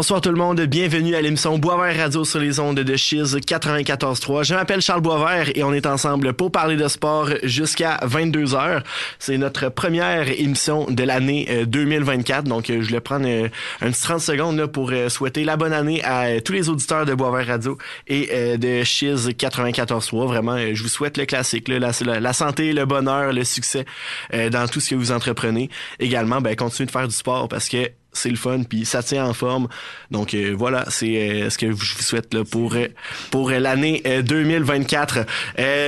[0.00, 4.44] Bonsoir tout le monde, bienvenue à l'émission Boisvert Radio sur les ondes de Chiz 94.3.
[4.44, 8.82] Je m'appelle Charles Boisvert et on est ensemble pour parler de sport jusqu'à 22h.
[9.18, 14.66] C'est notre première émission de l'année 2024, donc je vais prendre un petit 30 secondes
[14.68, 17.76] pour souhaiter la bonne année à tous les auditeurs de Boisvert Radio
[18.06, 20.26] et de Chiz 94.3.
[20.28, 23.84] Vraiment, je vous souhaite le classique, la, santé, le bonheur, le succès
[24.32, 25.68] dans tout ce que vous entreprenez.
[25.98, 29.24] Également, ben, continuez de faire du sport parce que c'est le fun puis ça tient
[29.24, 29.68] en forme.
[30.10, 32.88] Donc euh, voilà, c'est euh, ce que je vous souhaite là, pour euh,
[33.30, 35.20] pour l'année 2024.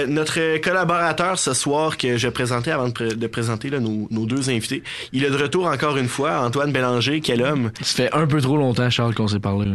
[0.09, 4.83] notre collaborateur ce soir que je présentais avant de, présenter là, nos, nos, deux invités,
[5.13, 7.71] il est de retour encore une fois, Antoine Bélanger, quel homme?
[7.81, 9.67] Ça fait un peu trop longtemps Charles qu'on s'est parlé.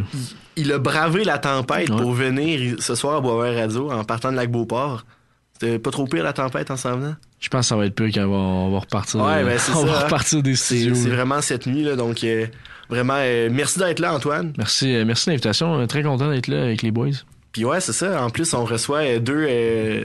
[0.55, 4.37] Il a bravé la tempête pour venir ce soir à Boisvert Radio en partant de
[4.37, 5.03] Lac-Beauport.
[5.59, 7.15] C'était pas trop pire la tempête en s'en venant?
[7.39, 9.21] Je pense que ça va être pire quand on va, repartir.
[9.21, 9.77] Ouais, ben c'est ça.
[9.79, 10.93] On va repartir des studios.
[10.93, 11.95] C'est vraiment cette nuit, là.
[11.95, 12.45] Donc, euh,
[12.89, 14.53] vraiment, euh, merci d'être là, Antoine.
[14.57, 15.87] Merci, euh, merci de l'invitation.
[15.87, 17.09] Très content d'être là avec les boys.
[17.57, 18.23] Puis ouais, c'est ça.
[18.23, 19.47] En plus, on reçoit deux,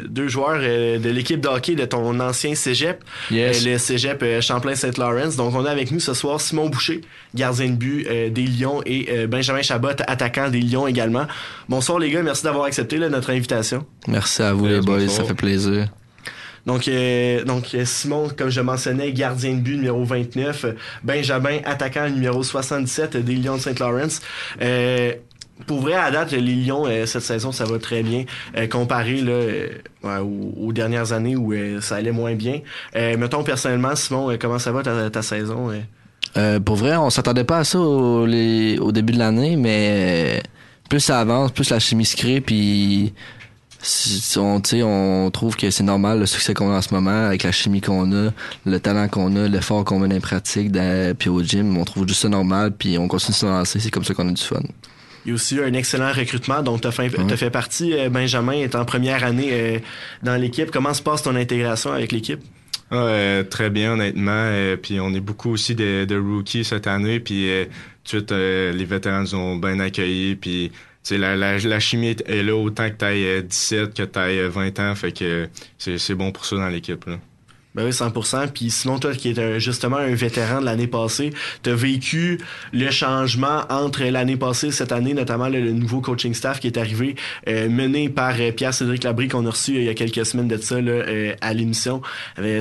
[0.09, 5.37] deux joueurs de l'équipe de hockey de ton ancien cégep, le cégep Champlain-Saint-Lawrence.
[5.37, 7.03] Donc, on a avec nous ce soir Simon Boucher,
[7.35, 11.27] gardien de but des Lions, et Benjamin Chabot, attaquant des Lions également.
[11.69, 13.85] Bonsoir les gars, merci d'avoir accepté notre invitation.
[14.09, 15.89] Merci à vous les boys, ça fait plaisir.
[16.67, 20.67] Donc, euh, donc euh, Simon, comme je mentionnais, gardien de but numéro 29.
[21.03, 24.21] Benjamin, attaquant numéro 77 des Lions de Saint-Laurent.
[24.61, 25.13] Euh,
[25.67, 28.25] pour vrai, à date, les Lions, cette saison, ça va très bien.
[28.71, 32.61] comparé là, aux, dernières années où ça allait moins bien.
[32.95, 35.71] mettons, personnellement, Simon, comment ça va ta, saison?
[36.65, 40.43] pour vrai, on s'attendait pas à ça au, au début de l'année, mais
[40.89, 43.15] plus ça avance, plus la chimie se crée, puis
[44.37, 47.53] on, on trouve que c'est normal le succès qu'on a en ce moment avec la
[47.53, 48.31] chimie qu'on a,
[48.65, 50.71] le talent qu'on a, l'effort qu'on met dans les pratiques,
[51.19, 53.91] puis au gym, on trouve juste ça normal, puis on continue de se lancer, c'est
[53.91, 54.61] comme ça qu'on a du fun.
[55.25, 58.53] Il y a aussi eu un excellent recrutement, donc tu as, fait partie, euh, Benjamin
[58.53, 59.79] est en première année euh,
[60.23, 60.71] dans l'équipe.
[60.71, 62.41] Comment se passe ton intégration avec l'équipe?
[62.91, 64.77] Ah, très bien, honnêtement.
[64.83, 67.21] puis on est beaucoup aussi de, de rookies cette année.
[67.21, 67.49] Puis
[68.05, 70.37] tout les vétérans nous ont bien accueillis.
[70.37, 70.71] Puis
[71.11, 74.79] la, la, la, chimie est là autant que tu ailles 17, que tu ailles 20
[74.81, 74.95] ans.
[74.95, 77.07] Fait que c'est bon pour ça dans l'équipe.
[77.75, 78.49] Ben oui, 100%.
[78.49, 81.31] Puis sinon, toi qui es justement un vétéran de l'année passée,
[81.63, 82.39] tu as vécu
[82.73, 86.77] le changement entre l'année passée et cette année, notamment le, nouveau coaching staff qui est
[86.77, 87.17] arrivé,
[87.49, 90.49] euh, mené par euh, Pierre-Cédric Labrie qu'on a reçu euh, il y a quelques semaines
[90.49, 91.03] de ça là,
[91.41, 92.03] à l'émission.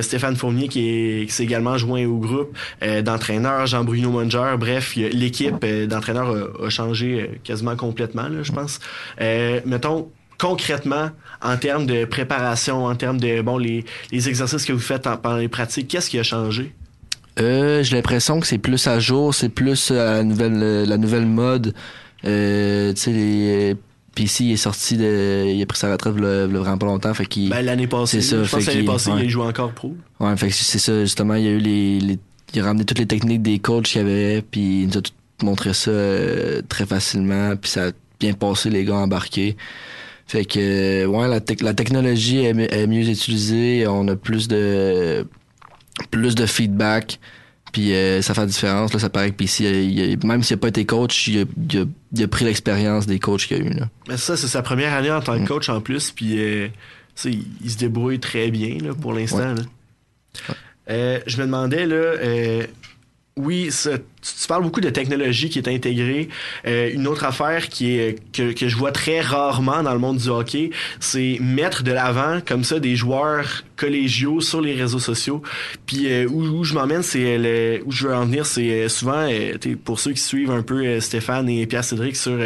[0.00, 2.56] Stéphane Fournier qui, s'est également joint au groupe
[3.04, 4.56] d'entraîneurs, Jean-Bruno Munger.
[4.58, 8.80] Bref, l'équipe d'entraîneurs a, a, changé quasiment complètement, je pense.
[9.66, 11.10] mettons, concrètement,
[11.42, 15.36] en termes de préparation, en termes de bon les, les exercices que vous faites pendant
[15.36, 16.72] les pratiques, qu'est-ce qui a changé?
[17.40, 20.98] Euh, j'ai l'impression que c'est plus à jour, c'est plus euh, la nouvelle euh, la
[20.98, 21.74] nouvelle mode.
[22.24, 23.76] Euh, tu sais les
[24.14, 27.48] PC est sorti de il a pris sa retraite le, vraiment pas longtemps fait qu'il
[27.48, 30.48] ben, l'année passée c'est ça je pense l'année passée il joue encore pro ouais fait
[30.48, 32.18] que c'est ça justement il y a eu les, les
[32.54, 35.00] il a ramené toutes les techniques des coachs qu'il y avait puis il nous a
[35.00, 35.90] tout montré ça
[36.68, 39.56] très facilement puis ça a bien passé les gars embarqués
[40.32, 45.26] fait que, ouais, la, la technologie est, mieux utilisée, on a plus de
[46.10, 47.20] plus de feedback,
[47.70, 48.94] puis euh, ça fait la différence.
[48.94, 51.46] Là, ça paraît que même s'il n'a pas été coach, il
[52.22, 53.74] a, pris l'expérience des coachs qu'il a eu.
[53.74, 53.90] Là.
[54.08, 55.48] Mais ça, c'est sa première année en tant que mm.
[55.48, 56.68] coach en plus, puis euh,
[57.26, 59.54] il, se débrouille très bien là, pour l'instant.
[60.88, 62.14] Euh, je me demandais, là,
[63.36, 66.28] oui, tu, parles beaucoup de technologie qui est intégrée.
[66.66, 70.18] Euh, une autre affaire qui est que, que, je vois très rarement dans le monde
[70.18, 70.70] du hockey,
[71.00, 75.42] c'est mettre de l'avant comme ça des joueurs collégiaux sur les réseaux sociaux.
[75.86, 79.26] Puis euh, où, où, je m'emmène, c'est où je veux en venir, c'est euh, souvent
[79.82, 82.38] pour ceux qui suivent un peu Stéphane et Pierre Cédric sur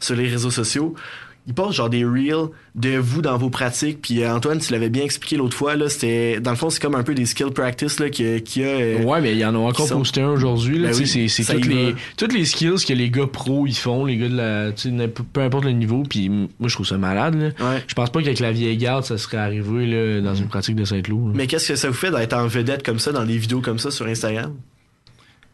[0.00, 0.96] sur les réseaux sociaux
[1.46, 4.00] il postent genre des reels de vous dans vos pratiques.
[4.00, 6.80] Puis euh, Antoine, tu l'avais bien expliqué l'autre fois, là, c'était dans le fond c'est
[6.80, 8.66] comme un peu des skill practice là qui, qui a.
[8.66, 10.78] Euh, ouais, mais il y en a encore posté un aujourd'hui.
[10.78, 14.16] Là, ben c'est toutes les toutes les skills que les gars pros ils font, les
[14.16, 16.02] gars de la, peu importe le niveau.
[16.08, 17.34] Puis moi je trouve ça malade.
[17.58, 17.78] Là.
[17.86, 20.84] Je pense pas qu'avec la vieille garde ça serait arrivé là, dans une pratique de
[20.84, 21.30] Saint-Lô.
[21.34, 23.78] Mais qu'est-ce que ça vous fait d'être en vedette comme ça dans des vidéos comme
[23.78, 24.54] ça sur Instagram?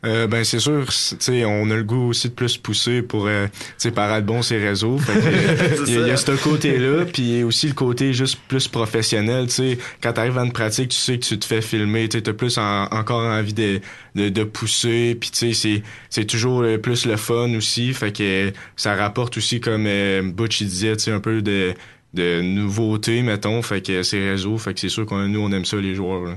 [0.06, 0.87] Euh, ben c'est sûr,
[1.19, 3.49] tu on a le goût aussi de plus pousser pour euh,
[3.94, 4.99] paraître bon ces réseaux.
[5.87, 9.49] il y, a ce côté-là, puis aussi le côté juste plus professionnel.
[9.49, 12.17] Tu sais, quand t'arrives à une pratique, tu sais que tu te fais filmer, tu
[12.17, 13.81] as plus encore envie de,
[14.14, 17.93] de, pousser, puis tu sais c'est toujours plus le fun aussi.
[17.93, 21.75] Fait que ça rapporte aussi comme euh, Butch disait, tu un peu de
[22.14, 23.61] de nouveautés mettons.
[23.61, 26.37] Fait que ces réseaux, fait que c'est sûr qu'on nous on aime ça les joueurs.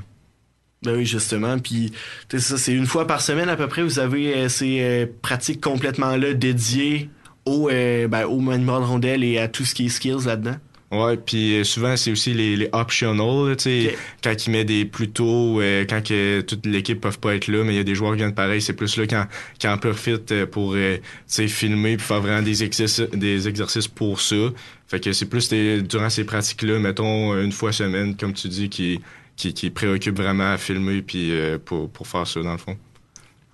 [0.83, 1.57] Ben oui, justement.
[1.59, 1.91] Puis,
[2.37, 6.33] ça, c'est une fois par semaine à peu près, vous avez ces pratiques complètement là
[6.33, 7.09] dédiées
[7.45, 10.55] au, ben, au de rondelle et à tout ce qui est skills là-dedans.
[10.93, 14.85] Ouais, puis euh, souvent c'est aussi les, les optional, tu sais, quand il met des
[14.85, 17.83] plus tôt, euh, quand que toute l'équipe peuvent pas être là, mais il y a
[17.83, 19.25] des joueurs qui viennent pareil, c'est plus là quand
[19.59, 23.87] quand en profite euh, pour tu sais filmer puis faire vraiment des exercices des exercices
[23.87, 24.35] pour ça.
[24.87, 28.69] Fait que c'est plus durant ces pratiques là, mettons une fois semaine comme tu dis
[28.69, 28.99] qui
[29.35, 31.33] qui, préoccupe vraiment à filmer puis
[31.65, 32.77] pour pour faire ça dans le fond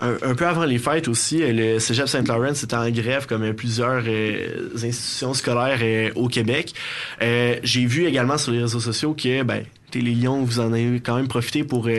[0.02, 3.54] un, peu avant les fêtes aussi, euh, le Cégep Saint-Laurent était en grève comme euh,
[3.54, 6.74] plusieurs euh, institutions scolaires au Québec.
[7.20, 11.18] J'ai vu également sur les réseaux sociaux que ben, les Lions, vous en avez quand
[11.18, 11.90] même profité pour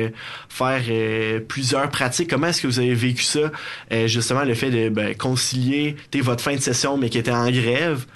[0.48, 0.82] faire
[1.48, 2.30] plusieurs pratiques.
[2.30, 3.50] Comment est-ce que vous avez vécu ça,
[4.06, 8.06] justement, le fait de ben, concilier votre fin de session, mais qui était en grève,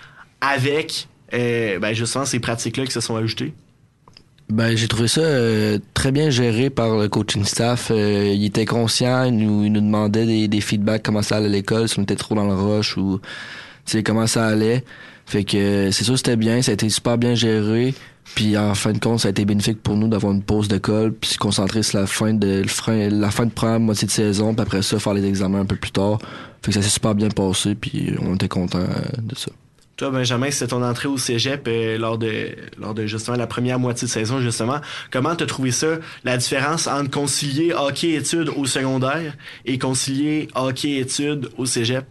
[0.40, 3.52] avec ben, justement ces pratiques-là qui se sont ajoutées?
[4.50, 7.91] Ben, j'ai trouvé ça euh, très bien géré par le coaching staff.
[7.91, 11.46] Euh, il était conscient, il nous, il nous demandait des, des, feedbacks, comment ça allait
[11.46, 13.20] à l'école, si on était trop dans le rush ou
[14.05, 14.85] comment ça allait.
[15.26, 17.94] Fait que c'est sûr c'était bien, ça a été super bien géré.
[18.35, 21.12] Puis en fin de compte, ça a été bénéfique pour nous d'avoir une pause d'école,
[21.12, 22.62] puis se concentrer sur la fin de
[23.11, 25.76] la fin de première moitié de saison, puis après ça faire les examens un peu
[25.76, 26.19] plus tard.
[26.62, 28.85] Fait que ça s'est super bien passé, puis on était content
[29.19, 29.50] de ça.
[29.96, 32.49] Toi, Benjamin, c'est ton entrée au cégep euh, lors de
[32.81, 34.81] lors de justement la première moitié de saison, justement.
[35.12, 41.67] Comment t'as trouvé ça, la différence entre concilier hockey-études au secondaire et concilier hockey-études au
[41.67, 42.05] cégep?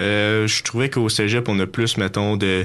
[0.00, 2.64] Euh, je trouvais qu'au cégep, on a plus, mettons, de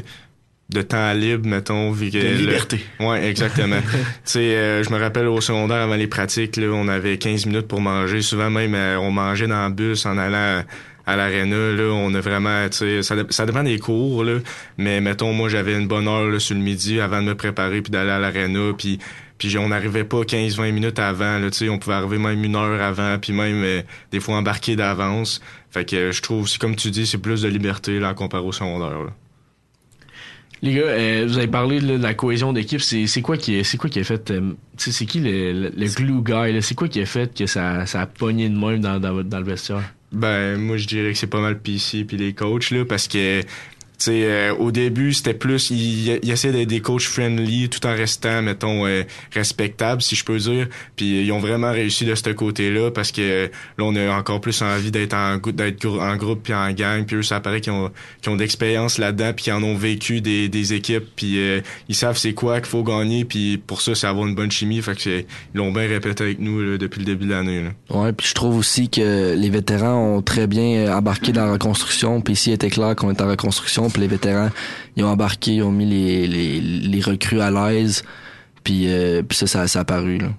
[0.69, 1.91] de temps libre, mettons.
[1.91, 2.79] de liberté.
[3.01, 3.81] Ouais, exactement.
[3.91, 7.47] tu sais, euh, je me rappelle au secondaire, avant les pratiques, là, on avait 15
[7.47, 8.21] minutes pour manger.
[8.21, 10.63] Souvent même, on mangeait dans le bus en allant
[11.05, 14.39] à l'aréna, là, on a vraiment, tu sais, ça, ça des cours, là,
[14.77, 17.81] mais mettons, moi, j'avais une bonne heure là, sur le midi avant de me préparer
[17.81, 18.99] puis d'aller à l'aréna, puis
[19.37, 23.17] puis on n'arrivait pas 15-20 minutes avant, là, on pouvait arriver même une heure avant,
[23.19, 25.41] puis même euh, des fois embarquer d'avance.
[25.69, 28.51] Fait que je trouve, c'est comme tu dis, c'est plus de liberté là, comparé au
[28.53, 29.03] secondaire.
[29.03, 29.13] Là.
[30.61, 32.79] Les gars, euh, vous avez parlé de la cohésion d'équipe.
[32.79, 36.61] C'est, quoi qui c'est quoi qui a fait euh, c'est qui le, le, glue guy
[36.61, 39.39] C'est quoi qui a fait que ça, ça a pogné de même dans, dans, dans
[39.39, 39.83] le vestiaire?
[40.13, 43.41] Ben, moi, je dirais que c'est pas mal PC puis les coachs, là, parce que
[44.11, 48.85] euh, au début, c'était plus, il, il d'être des coachs friendly tout en restant, mettons,
[48.85, 50.67] euh, respectable, si je peux dire.
[50.95, 54.61] Puis ils ont vraiment réussi de ce côté-là parce que là, on a encore plus
[54.61, 57.05] envie d'être en, d'être en groupe puis en gang.
[57.05, 57.91] Puis eux, ça paraît qu'ils ont,
[58.21, 61.05] qu'ils ont d'expérience là-dedans puis qu'ils en ont vécu des, des équipes.
[61.15, 63.25] Puis euh, ils savent c'est quoi qu'il faut gagner.
[63.25, 64.81] Puis pour ça, c'est avoir une bonne chimie.
[64.81, 67.63] Fait que ils l'ont bien répété avec nous depuis le début de l'année.
[67.89, 72.21] Ouais, puis je trouve aussi que les vétérans ont très bien embarqué dans la reconstruction.
[72.21, 74.49] Puis ici, il était clair qu'on était en reconstruction les vétérans,
[74.95, 78.03] ils ont embarqué, ils ont mis les, les, recrues à l'aise,
[78.63, 80.19] puis, euh, puis ça, ça, a apparu.
[80.19, 80.29] Là.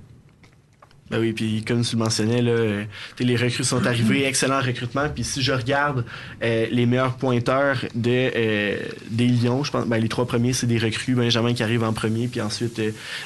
[1.11, 2.85] Ben oui, puis comme tu le mentionnais, là, euh,
[3.21, 5.09] les recrues sont arrivées, excellent recrutement.
[5.14, 6.05] Puis si je regarde
[6.43, 8.78] euh, les meilleurs pointeurs de,
[9.11, 11.14] des Lions, je pense ben, les trois premiers, c'est des recrues.
[11.14, 12.81] Benjamin qui arrive en premier, puis ensuite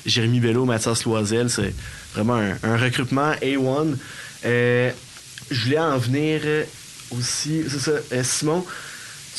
[0.04, 1.48] Jérémy Bello, Mathias Loisel.
[1.48, 1.72] C'est
[2.14, 3.96] vraiment un, recrutement A1.
[4.44, 6.42] je voulais en venir
[7.10, 8.64] aussi, c'est ça, Simon,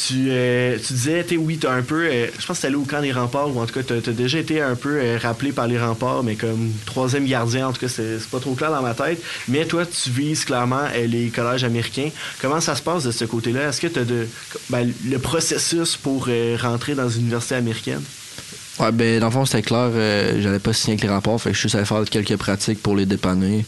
[0.07, 2.77] tu, euh, tu disais, tu oui, t'as un peu, euh, je pense que t'es allé
[2.77, 5.17] au camp des remparts, ou en tout cas, t'as as déjà été un peu euh,
[5.21, 8.71] rappelé par les remparts, mais comme troisième gardien, en tout cas, c'est pas trop clair
[8.71, 9.21] dans ma tête.
[9.47, 12.09] Mais toi, tu vises clairement les collèges américains.
[12.41, 13.69] Comment ça se passe de ce côté-là?
[13.69, 14.27] Est-ce que t'as de,
[14.69, 16.29] ben, le processus pour
[16.61, 18.01] rentrer dans une université américaine?
[18.79, 19.91] Ouais, ben, dans le fond, c'était clair,
[20.39, 22.95] j'allais pas signer avec les remparts, fait que je suis allé faire quelques pratiques pour
[22.95, 23.65] les dépanner.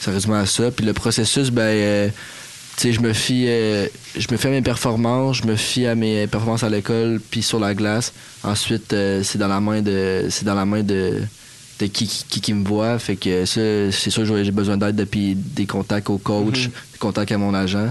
[0.00, 0.70] Sérieusement à ça.
[0.70, 2.10] Puis le processus, ben,
[2.82, 6.26] sais, je me fie, euh, je me fais mes performances, je me fie à mes
[6.26, 8.12] performances à l'école, puis sur la glace.
[8.42, 11.20] Ensuite, euh, c'est dans la main de, c'est dans la main de,
[11.80, 12.98] de qui, qui, qui me voit.
[12.98, 16.92] Fait que ça, c'est sûr, j'ai besoin d'aide depuis des contacts au coach, mm-hmm.
[16.92, 17.90] des contacts à mon agent.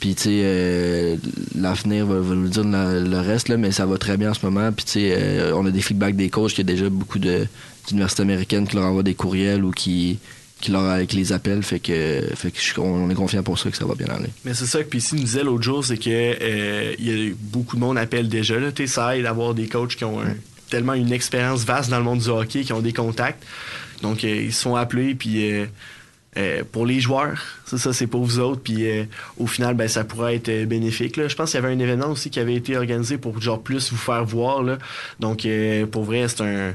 [0.00, 1.16] Puis, tu sais, euh,
[1.56, 4.44] l'avenir va, va, nous dire le, reste, là, mais ça va très bien en ce
[4.44, 4.70] moment.
[4.72, 8.22] Puis, tu sais, on a des feedbacks des coachs, qu'il y a déjà beaucoup d'universités
[8.22, 10.18] américaines qui leur envoient des courriels ou qui,
[10.60, 13.76] qui, leur, avec les appels, fait que, fait que on est confiant pour ça que
[13.76, 14.30] ça va bien aller.
[14.44, 17.34] Mais c'est ça que PC nous disait l'autre jour, c'est que euh, il y a
[17.38, 18.58] beaucoup de monde appelle déjà.
[18.58, 20.20] Là, ça aide d'avoir des coachs qui ont
[20.70, 23.44] tellement une expérience vaste dans le monde du hockey, qui ont des contacts.
[24.02, 25.66] Donc euh, ils se sont appelés, puis
[26.36, 28.60] euh, pour les joueurs, c'est ça, c'est pour vous autres.
[28.60, 28.84] Puis
[29.38, 31.16] au final, ben, ça pourrait être bénéfique.
[31.16, 31.28] Là.
[31.28, 33.92] Je pense qu'il y avait un événement aussi qui avait été organisé pour genre plus
[33.92, 34.64] vous faire voir.
[34.64, 34.78] Là.
[35.20, 35.46] Donc
[35.92, 36.74] pour vrai, c'est un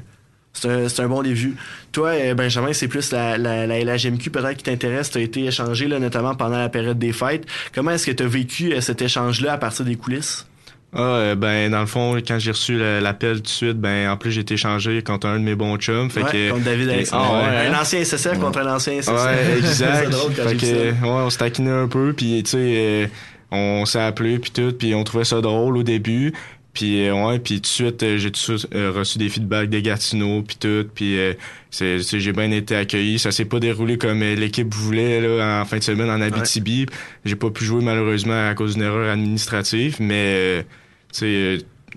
[0.54, 1.56] c'est un, bon début.
[1.92, 5.10] Toi, euh, Benjamin, c'est plus la, la, la LHMQ peut-être qui t'intéresse.
[5.10, 7.46] Tu as été échangé là, notamment pendant la période des fêtes.
[7.74, 10.46] Comment est-ce que tu as vécu euh, cet échange-là à partir des coulisses?
[10.96, 14.16] Ah, euh, ben, dans le fond, quand j'ai reçu l'appel tout de suite, ben, en
[14.16, 16.12] plus, j'ai été changé contre un de mes bons chums.
[16.12, 17.42] Fait que, contre David Alexandre.
[17.44, 19.12] Ah, ouais, un ancien SSF contre un ancien SSF.
[19.12, 20.14] Ouais, exact.
[20.14, 23.10] fait que, ouais, on se taquinait un peu, puis, tu sais,
[23.50, 26.32] on s'est appelé, puis tout, puis on trouvait ça drôle au début.
[26.74, 30.58] Puis euh, ouais, puis tout de suite j'ai tout reçu des feedbacks des Gatineau puis
[30.60, 31.18] tout, puis
[31.70, 33.20] c'est j'ai bien été accueilli.
[33.20, 36.88] Ça s'est pas déroulé comme l'équipe voulait là en fin de semaine en Abitibi.
[37.26, 40.66] J'ai pas pu jouer malheureusement à cause d'une erreur administrative, mais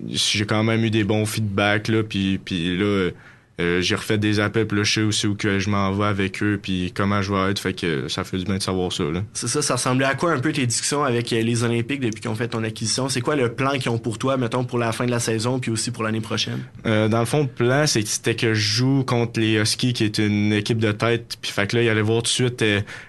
[0.09, 3.09] j'ai quand même eu des bons feedbacks, là, puis, puis là,
[3.59, 6.05] euh, j'ai refait des appels, puis là, je sais aussi où que je m'en vais
[6.05, 8.91] avec eux, puis comment je vais être, fait que ça fait du bien de savoir
[8.91, 9.03] ça.
[9.05, 9.23] Là.
[9.33, 12.21] C'est ça, ça ressemblait à quoi un peu tes discussions avec euh, les Olympiques depuis
[12.21, 13.09] qu'ils ont fait ton acquisition?
[13.09, 15.59] C'est quoi le plan qu'ils ont pour toi, mettons, pour la fin de la saison,
[15.59, 16.59] puis aussi pour l'année prochaine?
[16.85, 20.19] Euh, dans le fond, le plan, c'était que je joue contre les Huskies, qui est
[20.19, 22.63] une équipe de tête, puis fait que là, il allait voir tout de suite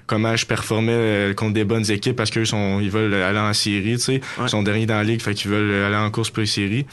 [0.07, 3.97] comment je performais contre des bonnes équipes, parce qu'eux, sont, ils veulent aller en série,
[3.97, 4.21] tu sais.
[4.41, 6.87] Ils sont derniers dans la ligue, fait qu'ils veulent aller en course pré-série.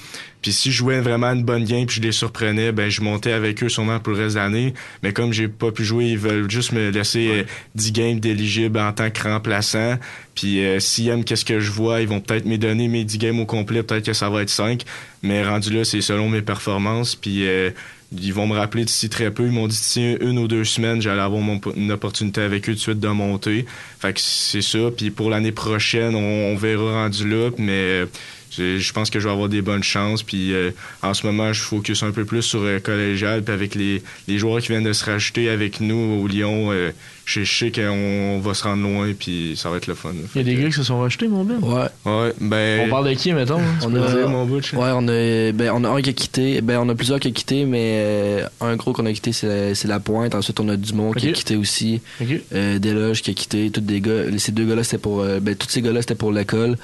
[0.46, 3.32] Puis si je jouais vraiment une bonne game puis je les surprenais, ben je montais
[3.32, 4.76] avec eux sûrement pour le reste de l'année.
[5.02, 8.78] Mais comme j'ai pas pu jouer, ils veulent juste me laisser 10 euh, games d'éligible
[8.78, 9.98] en tant que remplaçant.
[10.36, 13.18] Puis euh, s'ils aiment qu'est-ce que je vois, ils vont peut-être me donner mes 10
[13.18, 14.84] games au complet, peut-être que ça va être 5.
[15.24, 17.16] Mais rendu là, c'est selon mes performances.
[17.16, 17.72] Puis euh,
[18.16, 19.48] ils vont me rappeler d'ici très peu.
[19.48, 21.42] Ils m'ont dit d'ici une ou deux semaines, j'allais avoir
[21.76, 23.66] une opportunité avec eux de suite de monter.
[24.00, 24.92] Fait que c'est ça.
[24.96, 27.50] Puis pour l'année prochaine, on, on, verra rendu là.
[27.58, 28.04] Mais
[28.52, 30.24] je pense que je vais avoir des bonnes chances.
[30.24, 30.72] Puis euh,
[31.02, 33.44] en ce moment, je focus un peu plus sur euh, collégial.
[33.44, 36.92] Puis avec les, les, joueurs qui viennent de se rajouter avec nous au Lyon, euh,
[37.26, 39.12] je, sais qu'on va se rendre loin.
[39.18, 40.14] Puis ça va être le fun.
[40.36, 41.60] Il y a des gars qui se sont rajoutés, mon Ben.
[41.62, 41.88] Ouais.
[42.06, 43.80] ouais ben, on parle de qui, mettons hein?
[43.84, 46.62] on, a, mon ouais, on, a, ben, on a un qui a quitté.
[46.62, 50.00] Ben, on a plusieurs qui a quitté, mais un gros qu'on a quitté, c'est la,
[50.00, 50.36] pointe.
[50.36, 52.02] Ensuite, on a Dumont qui a quitté aussi.
[52.22, 52.44] Okay.
[52.80, 53.70] Desloges qui a quitté.
[53.72, 55.24] Tous des gars, ces deux gars-là, c'était pour.
[55.24, 56.78] ben, tous ces gars-là, c'était pour l'école.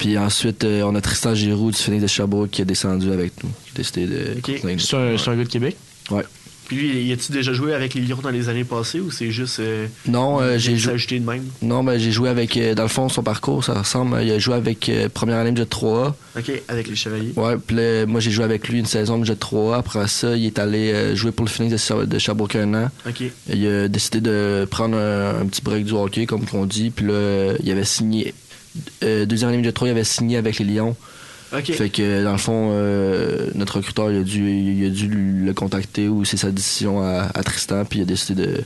[0.00, 3.44] Puis ensuite, euh, on a Tristan Giroux du Phoenix de Sherbrooke qui a descendu avec
[3.44, 3.50] nous.
[3.66, 4.78] Qui a décidé de.
[4.78, 5.76] C'est un, un, gars de Québec?
[6.10, 6.22] Ouais.
[6.66, 9.30] Puis lui, y a-tu déjà joué avec les Lions dans les années passées ou c'est
[9.30, 9.60] juste.
[9.60, 10.94] Euh, non, euh, j'ai joué.
[10.96, 11.44] de même?
[11.60, 12.58] Non, mais j'ai joué avec.
[12.74, 14.22] dans le fond, son parcours, ça ressemble.
[14.22, 16.14] Il a joué avec première année de 3A.
[16.38, 17.34] OK, avec les Chevaliers.
[17.36, 19.80] Ouais, puis là, moi, j'ai joué avec lui une saison de jet 3A.
[19.80, 22.88] Après ça, il est allé jouer pour le Phoenix de, Sherbrooke un an.
[23.06, 23.22] OK.
[23.52, 26.88] Il a décidé de prendre un, un petit break du hockey, comme on dit.
[26.88, 28.32] Puis là, il avait signé
[29.02, 30.96] euh, deuxième année de 3, il avait signé avec les Lions.
[31.50, 35.52] Fait que dans le fond, euh, notre recruteur il a dû, il a dû le
[35.52, 38.64] contacter ou c'est sa décision à, Tristan, puis il a décidé de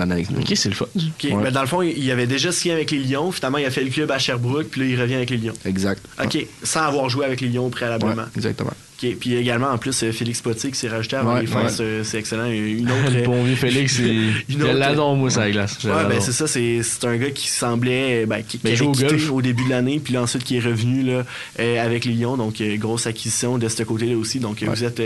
[0.00, 0.40] avec nous.
[0.40, 0.86] Ok, c'est le fun.
[1.24, 3.32] Mais dans le fond, il avait déjà signé avec les Lions.
[3.32, 5.54] Finalement, il a fait le club à Sherbrooke, puis là, il revient avec les Lions.
[5.64, 6.04] Exact.
[6.22, 8.24] Ok, sans avoir joué avec les Lions préalablement.
[8.36, 8.72] exactement.
[9.10, 12.46] Puis également, en plus, euh, Félix Potier qui s'est rajouté avant les fans, c'est excellent.
[12.46, 13.98] Une autre, le bon vieux Félix,
[14.48, 15.78] il l'adore, moi, ça glace.
[15.84, 19.42] Ouais, ben c'est ça, c'est un gars qui semblait, ben, qui, ben, avait quitté au
[19.42, 21.24] début de l'année, puis là, ensuite qui est revenu là,
[21.58, 24.38] euh, avec les Lions, donc euh, grosse acquisition de ce côté-là aussi.
[24.38, 25.02] Donc vous êtes,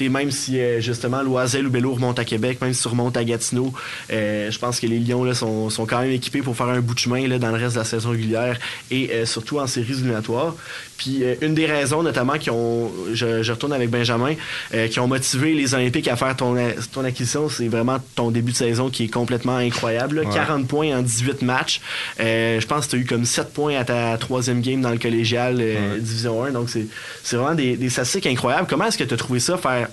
[0.00, 3.72] même si justement Loisel ou Bello remonte à Québec, même si tu remontes à Gatineau,
[4.10, 6.94] je pense que les Lions là, sont, sont, quand même équipés pour faire un bout
[6.94, 8.58] de chemin là, dans le reste de la saison régulière
[8.90, 10.54] et surtout en séries éliminatoires.
[10.96, 14.34] Puis une des raisons notamment qui ont, je, retourne avec Benjamin,
[14.74, 16.56] euh, qui ont motivé les Olympiques à faire ton,
[16.92, 17.48] ton acquisition.
[17.48, 20.24] C'est vraiment ton début de saison qui est complètement incroyable.
[20.32, 21.80] 40 points en 18 matchs.
[22.20, 24.90] Euh, je pense que tu as eu comme 7 points à ta troisième game dans
[24.90, 26.50] le collégial euh, Division 1.
[26.50, 28.66] Donc, c'est vraiment des, des statistiques incroyables.
[28.68, 29.88] Comment est-ce que tu as trouvé ça, faire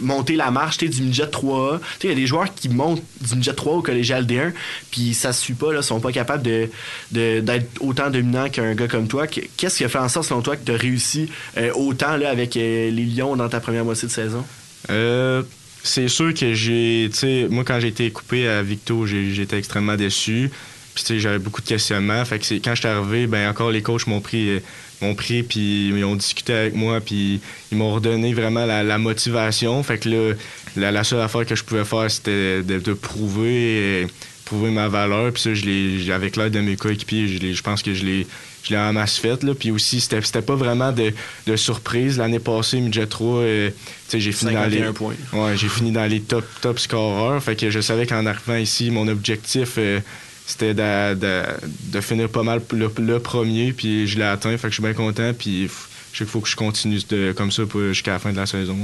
[0.00, 1.80] monter la marche du midget 3A.
[2.02, 4.52] Il y a des joueurs qui montent du midget 3 au collégial D1,
[4.90, 6.68] puis ça se suit pas, là, sont pas capables de,
[7.40, 9.26] d'être autant dominants qu'un gars comme toi.
[9.26, 12.30] Qu'est-ce qui a fait en sorte, selon toi, que tu as réussi euh, autant là,
[12.30, 14.44] avec euh, les Lions dans ta première moitié de saison?
[14.90, 15.42] Euh,
[15.82, 17.10] c'est sûr que j'ai,
[17.50, 20.50] moi quand j'ai été coupé à Victo, j'étais extrêmement déçu.
[20.94, 22.24] Puis j'avais beaucoup de questionnements.
[22.24, 24.62] Fait que quand je suis arrivé, ben encore les coachs m'ont pris
[25.02, 29.82] m'ont pris, puis ils ont discuté avec moi, puis ils m'ont redonné vraiment la, motivation.
[29.82, 34.06] Fait que là, la, seule affaire que je pouvais faire, c'était de, prouver,
[34.44, 35.32] prouver ma valeur.
[35.32, 38.26] Puis ça, je avec l'aide de mes coéquipiers, je, je pense que je l'ai
[38.66, 39.42] je l'ai en masse faite.
[39.42, 39.54] Là.
[39.54, 42.18] Puis aussi, c'était, pas vraiment de, surprise.
[42.18, 43.70] L'année passée, Midget 3, euh,
[44.12, 44.82] j'ai fini dans les.
[45.32, 47.42] Ouais, j'ai fini dans les top, top scorers.
[47.42, 49.74] Fait que je savais qu'en arrivant ici, mon objectif.
[49.78, 50.00] Euh,
[50.46, 54.82] c'était de, finir pas mal le, premier, puis je l'ai atteint, fait que je suis
[54.82, 55.68] bien content, puis
[56.12, 57.00] je sais qu'il faut que je continue
[57.34, 58.76] comme ça jusqu'à la fin de la saison.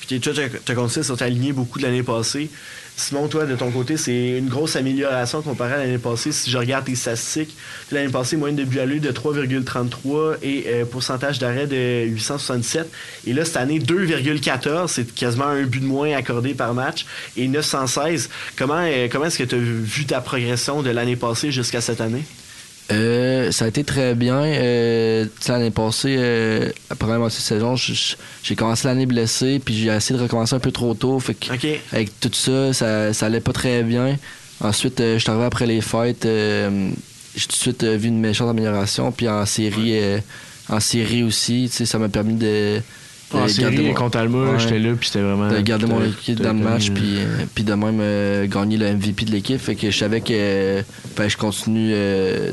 [0.00, 1.16] Puis toi, tu as continué sur
[1.54, 2.50] beaucoup de l'année passée.
[2.96, 6.30] Simon, toi, de ton côté, c'est une grosse amélioration comparée à l'année passée.
[6.30, 7.56] Si je regarde tes statistiques,
[7.90, 12.88] l'année passée, moyenne de but à de 3,33 et euh, pourcentage d'arrêt de 867.
[13.26, 14.88] Et là, cette année, 2,14.
[14.88, 17.04] C'est quasiment un but de moins accordé par match
[17.36, 18.30] et 916.
[18.56, 22.00] Comment, euh, comment est-ce que tu as vu ta progression de l'année passée jusqu'à cette
[22.00, 22.22] année?
[22.92, 24.42] Euh, ça a été très bien.
[24.42, 29.88] Euh, l'année passée, euh, la première moitié de saison, j'ai commencé l'année blessé, puis j'ai
[29.88, 31.18] essayé de recommencer un peu trop tôt.
[31.18, 31.48] Fait que
[31.92, 34.18] avec tout ça, ça, ça allait pas très bien.
[34.60, 36.26] Ensuite, je suis arrivé après les fêtes.
[36.26, 39.12] j'ai tout de suite vu une méchante amélioration.
[39.12, 39.98] Puis en série,
[40.68, 42.80] en série aussi, ça m'a permis de
[43.32, 45.48] en série contre Alma, j'étais là, puis c'était vraiment.
[45.48, 48.92] De garder mon équipe dans le match, puis, euh, puis de même euh, gagner le
[48.94, 49.58] MVP de l'équipe.
[49.58, 50.82] Fait que je savais que
[51.16, 52.50] ben, je continue euh,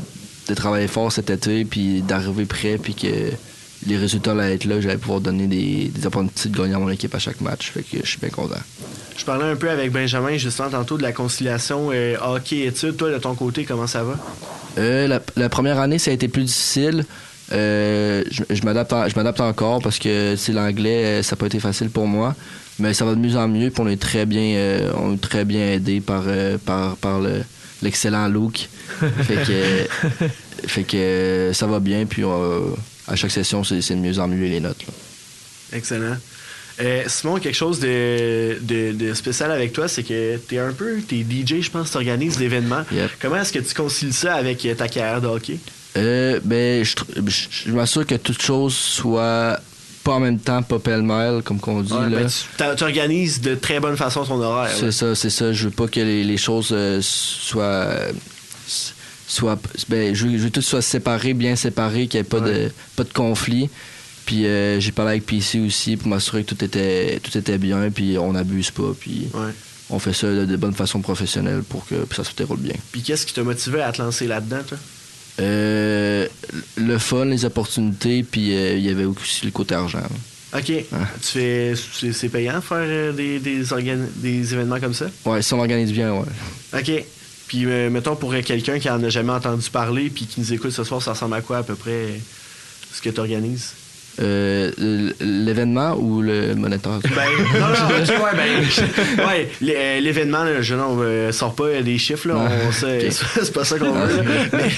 [0.48, 3.08] de travailler fort cet été, puis d'arriver prêt, puis que
[3.86, 6.88] les résultats allaient être là, j'allais pouvoir donner des, des apprentis de gagner à mon
[6.88, 7.72] équipe à chaque match.
[7.72, 8.60] Fait que je suis bien content.
[9.16, 12.96] Je parlais un peu avec Benjamin justement tantôt de la conciliation hockey-études.
[12.96, 14.18] Toi, de ton côté, comment ça va?
[14.76, 17.04] la, la, première année, ça a été plus difficile.
[17.52, 21.60] Euh, je, m'adapte je m'adapte encore parce que c'est l'anglais, euh, ça n'a pas été
[21.60, 22.34] facile pour moi.
[22.78, 25.20] Mais ça va de mieux en mieux, puis on est très bien, euh, on est
[25.20, 26.24] très bien aidé par,
[26.64, 27.20] par, par
[27.82, 28.70] l'excellent Luke.
[29.22, 30.26] Fait que,
[30.66, 32.22] fait que ça va bien, puis
[33.08, 34.84] à chaque session, c'est, de mieux en mieux les notes.
[35.72, 36.16] Excellent.
[37.06, 41.20] Simon, quelque chose de, de, spécial avec toi, c'est que tu es un peu, tu
[41.20, 42.82] es DJ, je pense, tu organises l'événement.
[43.20, 45.58] Comment est-ce que tu concilies ça avec ta carrière de hockey?
[45.96, 46.94] Euh, ben, je,
[47.66, 49.60] je, m'assure que toute chose soit
[50.02, 51.92] pas en même temps, pas pêle-mêle, comme qu'on dit.
[51.92, 52.08] là.
[52.58, 54.74] Ben, tu organises de très bonne façon ton horaire.
[54.74, 55.52] C'est ça, c'est ça.
[55.52, 57.88] Je veux pas que les, choses euh, soient.
[59.26, 62.70] Soient ben, je, veux, que tout soit séparé, bien séparé, qu'il n'y ait pas, de,
[62.96, 63.70] pas de conflit.
[64.26, 67.90] Puis euh, j'ai parlé avec PC aussi pour m'assurer que tout était, tout était bien,
[67.90, 68.94] puis on n'abuse pas.
[68.98, 69.28] Puis
[69.90, 72.74] on fait ça de, bonne façon professionnelle pour que ça se déroule bien.
[72.92, 74.78] Puis qu'est-ce qui t'a motivé à te lancer là-dedans, toi?
[75.40, 76.28] Euh,
[76.76, 80.02] le fun, les opportunités, puis euh, il y avait aussi le côté argent.
[80.54, 80.66] OK.
[80.66, 80.84] Tu
[81.20, 81.72] fais.
[82.12, 83.62] C'est payant faire des, des,
[84.16, 85.06] des, événements comme ça?
[85.24, 86.26] Ouais, si on organise bien, ouais.
[86.74, 87.04] OK.
[87.52, 90.84] Puis, mettons, pour quelqu'un qui en a jamais entendu parler, puis qui nous écoute ce
[90.84, 92.18] soir, ça ressemble à quoi à peu près
[92.90, 93.74] ce que tu organises?
[94.22, 94.70] Euh,
[95.20, 96.98] l'événement ou le monétaire?
[97.02, 102.28] Ben, non, non, ok, ouais, ben, ouais, euh, l'événement, je ne sort pas des chiffres,
[102.28, 104.70] là, c'est pas ça qu'on veut, mais,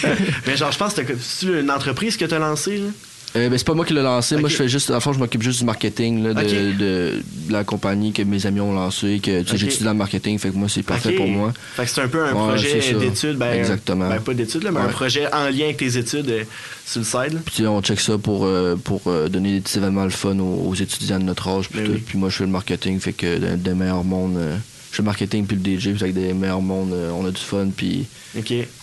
[0.44, 2.88] mais, genre, je pense que c'est une entreprise que tu as lancée, là?
[3.36, 4.36] Euh, ben, c'est pas moi qui l'ai lancé.
[4.36, 4.96] Moi, je fais juste.
[5.00, 8.72] Fond, je m'occupe juste du marketing là, de, de, la compagnie que mes amis ont
[8.72, 9.20] lancé.
[9.20, 9.56] Que okay.
[9.56, 11.52] j'étudie dans le marketing, fait que moi, c'est parfait pour moi.
[11.74, 13.36] Fait que c'est un peu un projet d'études.
[13.36, 14.08] Ben, Exactement.
[14.08, 16.44] Ben, pas d'études, mais un projet en lien avec tes études euh,
[16.86, 17.40] sur le side.
[17.44, 21.18] Puis on check ça pour, euh, pour donner des petits événements le fun aux, étudiants
[21.18, 21.68] de notre âge.
[21.68, 24.38] Puis, ben puis moi, je fais le marketing, fait que des meilleurs mondes.
[24.38, 27.40] je fais le marketing puis le DJ, puis avec des meilleurs mondes, on a du
[27.40, 27.66] fun.
[27.76, 28.06] Puis,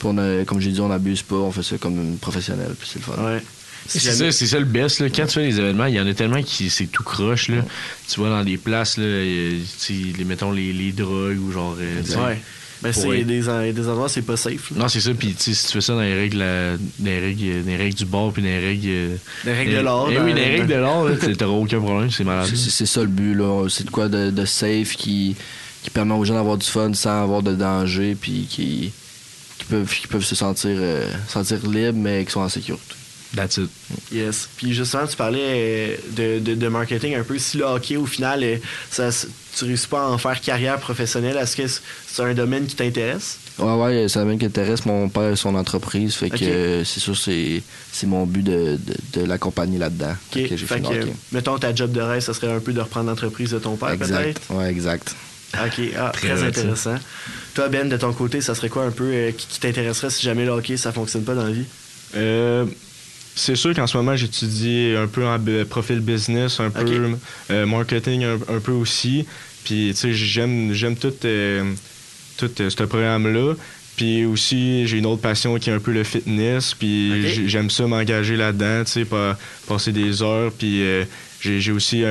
[0.02, 3.24] comme j'ai dit, on n'abuse pas, on fait ça comme professionnel, puis c'est le fun.
[3.24, 3.42] Ouais.
[3.88, 5.00] C'est ça, c'est ça le best.
[5.00, 5.10] Là.
[5.10, 7.50] Quand tu fais des événements, il y en a tellement qui c'est tout croche.
[7.50, 7.64] Là.
[8.08, 11.76] Tu vois dans des places, là, les, mettons les, les drogues ou genre.
[11.80, 12.40] Euh, ouais.
[12.82, 13.24] Ben, c'est des,
[13.74, 14.72] des endroits, c'est pas safe.
[14.72, 15.12] Non, c'est ça.
[15.14, 18.34] Puis, si tu fais ça dans les règles, dans les règles, des règles du bord,
[18.34, 18.88] puis dans les règles.
[18.88, 19.16] Euh,
[19.46, 20.10] des règles de l'or.
[20.12, 22.50] Eh oui, des règles de l'or, t'auras aucun problème, c'est malade.
[22.56, 23.68] C'est ça le but, là.
[23.70, 25.36] C'est de quoi de, de, safe qui,
[25.84, 28.92] qui permet aux gens d'avoir du fun sans avoir de danger, puis qui,
[29.60, 32.96] qui, peuvent, qui peuvent se sentir, euh, sentir libres, mais qui sont en sécurité.
[33.36, 33.70] That's it.
[34.12, 34.50] Yes.
[34.58, 37.38] Puis justement, tu parlais euh, de, de, marketing un peu.
[37.38, 38.58] Si le hockey, au final, euh,
[38.90, 39.10] ça,
[39.56, 43.38] tu réussis pas à en faire carrière professionnelle, est-ce que c'est un domaine qui t'intéresse?
[43.58, 44.86] Ouais, ouais, c'est un domaine qui m'intéresse.
[44.86, 46.16] Mon père son entreprise.
[46.16, 48.78] Fait que euh, c'est sûr, c'est, c'est mon but de,
[49.14, 50.16] de, l'accompagner là-dedans.
[50.36, 50.50] OK.
[50.50, 53.52] Que fait que, mettons, ta job de rêve, ça serait un peu de reprendre l'entreprise
[53.52, 54.42] de ton père, peut-être?
[54.50, 55.16] Ouais, exact.
[55.54, 55.82] OK.
[55.98, 56.96] Ah, très, intéressant.
[57.54, 60.44] Toi, Ben, de ton côté, ça serait quoi un peu qui, qui t'intéresserait si jamais
[60.44, 61.66] le hockey, ça fonctionne pas dans la vie?
[62.16, 62.66] Euh
[63.36, 65.38] c'est sûr qu'en ce moment, j'étudie un peu en
[65.70, 67.16] profil business, un peu
[67.50, 69.26] euh, marketing, un, peu aussi.
[69.64, 71.74] Puis, tu sais, j'aime, j'aime tout, euh,
[72.38, 73.54] tout euh, ce programme-là.
[73.96, 76.74] Puis aussi, j'ai une autre passion qui est un peu le fitness.
[76.74, 79.08] Puis j'aime ça m'engager là-dedans, tu sais,
[79.68, 80.52] passer des heures.
[80.52, 80.82] Puis
[81.42, 82.04] j'ai, aussi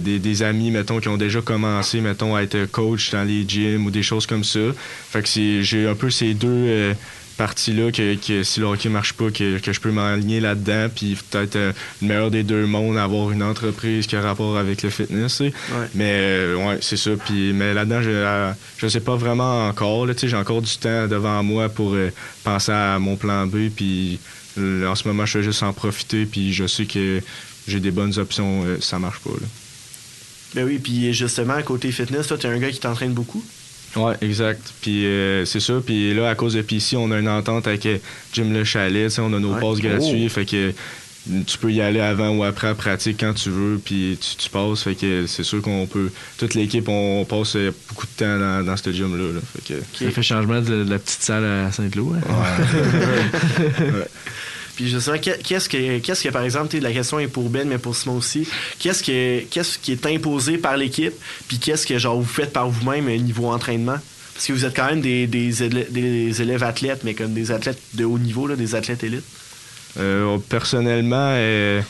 [0.00, 3.90] des, amis, mettons, qui ont déjà commencé, mettons, à être coach dans les gyms ou
[3.90, 4.60] des choses comme ça.
[5.10, 6.94] Fait que j'ai un peu ces deux
[7.36, 11.72] partie-là que, si le hockey marche pas, que, je peux m'aligner là-dedans, puis peut-être euh,
[12.00, 15.42] le meilleur des deux mondes, avoir une entreprise qui a rapport avec le fitness.
[15.94, 17.10] Mais euh, ouais, c'est ça.
[17.24, 20.06] Puis, mais là-dedans, je, ne euh, sais pas vraiment encore.
[20.16, 21.96] J'ai encore du temps devant moi pour
[22.44, 23.68] penser à mon plan B.
[23.74, 24.18] Puis
[24.58, 26.26] en ce moment, je vais juste en profiter.
[26.26, 27.20] Puis je sais que
[27.66, 28.64] j'ai des bonnes options.
[28.80, 29.30] ça marche pas.
[29.30, 29.46] Là.
[30.54, 33.42] Ben oui, puis justement, côté fitness, toi, tu es un gars qui t'entraîne beaucoup?
[33.96, 34.72] Ouais, exact.
[34.80, 35.74] Puis euh, c'est ça.
[35.84, 37.98] Puis là, à cause de PC, on a une entente avec euh,
[38.32, 39.10] Jim Le Chalet.
[39.18, 40.28] On a nos passes gratuits.
[40.28, 40.72] Fait que
[41.46, 44.82] tu peux y aller avant ou après la pratique quand tu veux, puis tu, passes.
[44.82, 46.10] Fait que c'est sûr qu'on peut.
[46.38, 47.56] Toute l'équipe, on, passe
[47.88, 49.40] beaucoup de temps dans, dans ce gym-là.
[49.94, 52.14] Ça fait changement de, la petite salle à Saint-Lô.
[52.14, 52.20] Hein?
[54.76, 57.94] Puis justement, qu'est-ce que, qu'est-ce que par exemple, la question est pour Ben, mais pour
[57.94, 61.12] Simon aussi, qu'est-ce, que, qu'est-ce qui est imposé par l'équipe,
[61.48, 63.98] puis qu'est-ce que genre vous faites par vous-même niveau entraînement?
[64.34, 68.04] Parce que vous êtes quand même des, des, élèves, athlètes, mais comme des athlètes de
[68.04, 69.24] haut niveau, là, des athlètes élites.
[69.98, 71.82] Euh, personnellement, euh,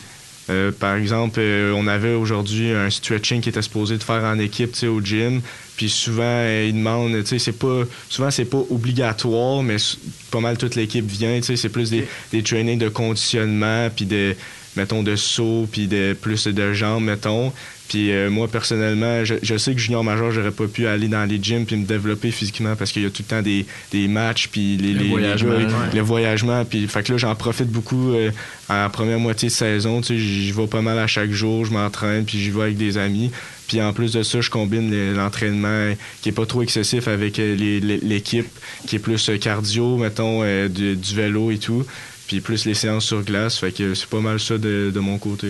[0.50, 4.76] euh, par exemple, on avait aujourd'hui un stretching qui était supposé de faire en équipe
[4.82, 5.40] au gym.
[5.76, 9.76] Puis souvent, ils demandent, tu sais, c'est pas, souvent c'est pas obligatoire, mais
[10.30, 14.04] pas mal toute l'équipe vient, tu sais, c'est plus des, des trainings de conditionnement, puis
[14.04, 14.36] de,
[14.76, 17.52] mettons, de saut, puis de plus de jambes, mettons.
[17.92, 21.38] Puis euh, moi, personnellement, je, sais que junior major, j'aurais pas pu aller dans les
[21.42, 24.48] gyms puis me développer physiquement parce qu'il y a tout le temps des, des matchs
[24.50, 26.64] puis les, les, le voyagement.
[26.64, 28.30] Puis fait que là, j'en profite beaucoup euh,
[28.70, 30.00] en première moitié de saison.
[30.00, 32.78] Tu sais, j'y vais pas mal à chaque jour, je m'entraîne puis j'y vais avec
[32.78, 33.30] des amis.
[33.68, 37.54] Puis en plus de ça, je combine l'entraînement qui est pas trop excessif avec euh,
[38.02, 38.48] l'équipe,
[38.86, 41.84] qui est plus cardio, mettons, du, vélo et tout
[42.26, 43.58] puis plus les séances sur glace.
[43.58, 45.48] Fait que c'est pas mal ça de, de mon côté.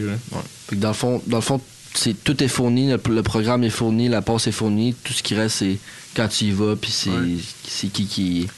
[0.72, 1.60] dans le fond, dans le fond
[1.94, 5.34] c'est tout est fourni, le, programme est fourni, la passe est fournie, tout ce qui
[5.34, 5.78] reste c'est
[6.16, 8.48] quand tu y vas puis c'est qui, qui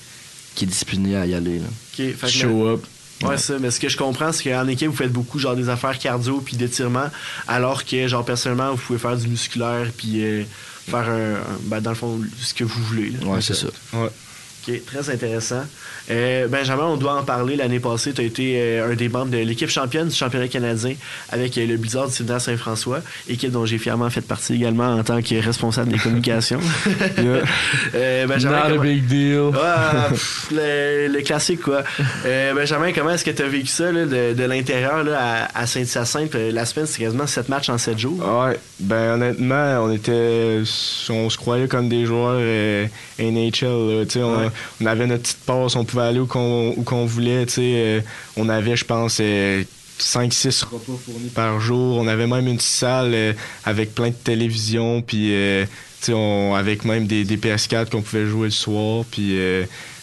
[0.54, 2.28] qui est discipliné à y aller là.
[2.28, 2.86] Show up.
[3.22, 3.58] Ouais, ça.
[3.58, 6.40] Mais ce que je comprends, c'est qu'en équipe, vous faites beaucoup genre des affaires cardio
[6.40, 7.08] puis d'étirement,
[7.48, 10.44] alors que genre personnellement, vous pouvez faire du musculaire puis euh,
[10.88, 13.12] faire un, ben, dans le fond ce que vous voulez.
[13.24, 13.68] Ouais, c'est ça.
[13.92, 14.10] Ouais.
[14.66, 15.64] OK, très intéressant.
[16.10, 17.56] Euh, Benjamin, on doit en parler.
[17.56, 20.94] L'année passée, tu as été euh, un des membres de l'équipe championne du championnat canadien
[21.30, 25.20] avec euh, le Blizzard du Saint-François, équipe dont j'ai fièrement fait partie également en tant
[25.22, 26.60] que responsable des communications.
[27.16, 29.50] Benjamin, Not a big deal.
[29.54, 30.08] Ah,
[30.50, 31.82] le, classique, quoi.
[32.54, 36.34] Benjamin, comment est-ce que tu as vécu ça de, l'intérieur à, à Saint-Hyacinthe?
[36.34, 38.18] La semaine, c'est quasiment 7 matchs en 7 jours.
[38.18, 40.62] Ouais, ben honnêtement, on était.
[41.10, 42.40] On se croyait comme des joueurs
[43.18, 44.06] NHL.
[44.16, 44.50] On,
[44.80, 47.46] on, avait notre petite passe, on pouvait aller où qu'on voulait.
[47.58, 48.00] Euh,
[48.36, 51.96] on avait, je pense, 5-6 euh, repas fournis par jour.
[51.98, 53.32] On avait même une salle euh,
[53.64, 55.32] avec plein de télévisions, puis
[56.08, 59.04] on, avec même des, PS4 qu'on pouvait jouer le soir.
[59.10, 59.36] Puis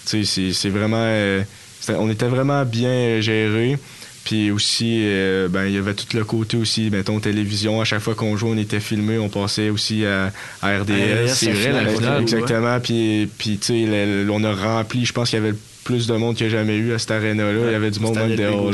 [0.05, 1.43] c'est vraiment.
[1.89, 3.77] on était vraiment bien géré.
[4.23, 7.81] Puis aussi, euh, ben, il y avait tout le côté aussi, mettons, télévision.
[7.81, 10.31] À chaque fois qu'on jouait, on était filmé, on passait aussi à,
[10.61, 11.27] RDS.
[11.27, 12.21] C'est vrai, la finale.
[12.21, 12.79] Exactement.
[12.79, 16.35] Puis, puis tu sais, on a rempli, je pense qu'il y avait plus de monde
[16.35, 17.59] qu'il n'y a jamais eu à cette aréna-là.
[17.65, 18.71] il y avait du monde même dehors.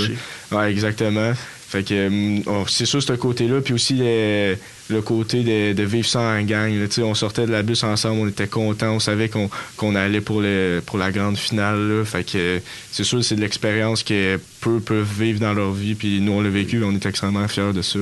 [0.51, 1.33] Ouais, exactement.
[1.69, 6.21] Fait que euh, oh, c'est sûr ce côté-là, puis aussi le, côté de, vivre ça
[6.21, 6.71] en gang.
[6.99, 10.81] on sortait de la bus ensemble, on était contents, on savait qu'on allait pour le
[10.85, 12.03] pour la grande finale.
[12.05, 16.21] Fait que c'est sûr c'est de l'expérience que peu peuvent vivre dans leur vie, puis
[16.21, 17.99] nous on l'a vécu, on est extrêmement fiers de ça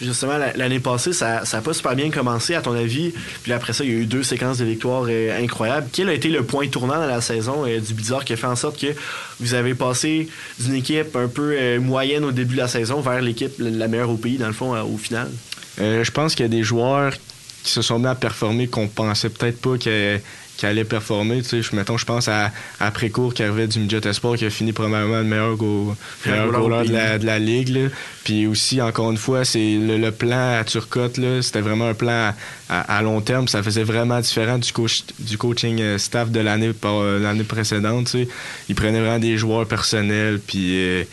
[0.00, 3.12] justement, l'année passée, ça n'a pas super bien commencé, à ton avis.
[3.42, 5.88] Puis après ça, il y a eu deux séquences de victoires euh, incroyables.
[5.92, 8.46] Quel a été le point tournant dans la saison euh, du Bizarre qui a fait
[8.46, 8.94] en sorte que
[9.40, 10.28] vous avez passé
[10.58, 14.10] d'une équipe un peu euh, moyenne au début de la saison vers l'équipe la meilleure
[14.10, 15.30] au pays, dans le fond, au final?
[15.78, 17.12] je pense qu'il y a des joueurs
[17.62, 20.18] qui se sont mis à performer qu'on pensait peut-être pas que
[20.56, 21.42] qui allait performer.
[21.42, 24.50] Tu sais, mettons, je pense à, à Précourt qui arrivait du Midget Espoir qui a
[24.50, 27.90] fini probablement le meilleur, go, meilleur goaler de la, de la ligue.
[28.24, 32.32] Puis aussi, encore une fois, c'est le, plan à Turcotte, c'était vraiment un plan
[32.68, 33.48] à, long terme.
[33.48, 38.06] Ça faisait vraiment différent du, coach, du coaching euh, staff de l'année euh, l'année précédente.
[38.06, 38.28] Tu sais.
[38.68, 40.40] Il prenait vraiment des joueurs personnels.
[40.44, 41.04] Puis euh,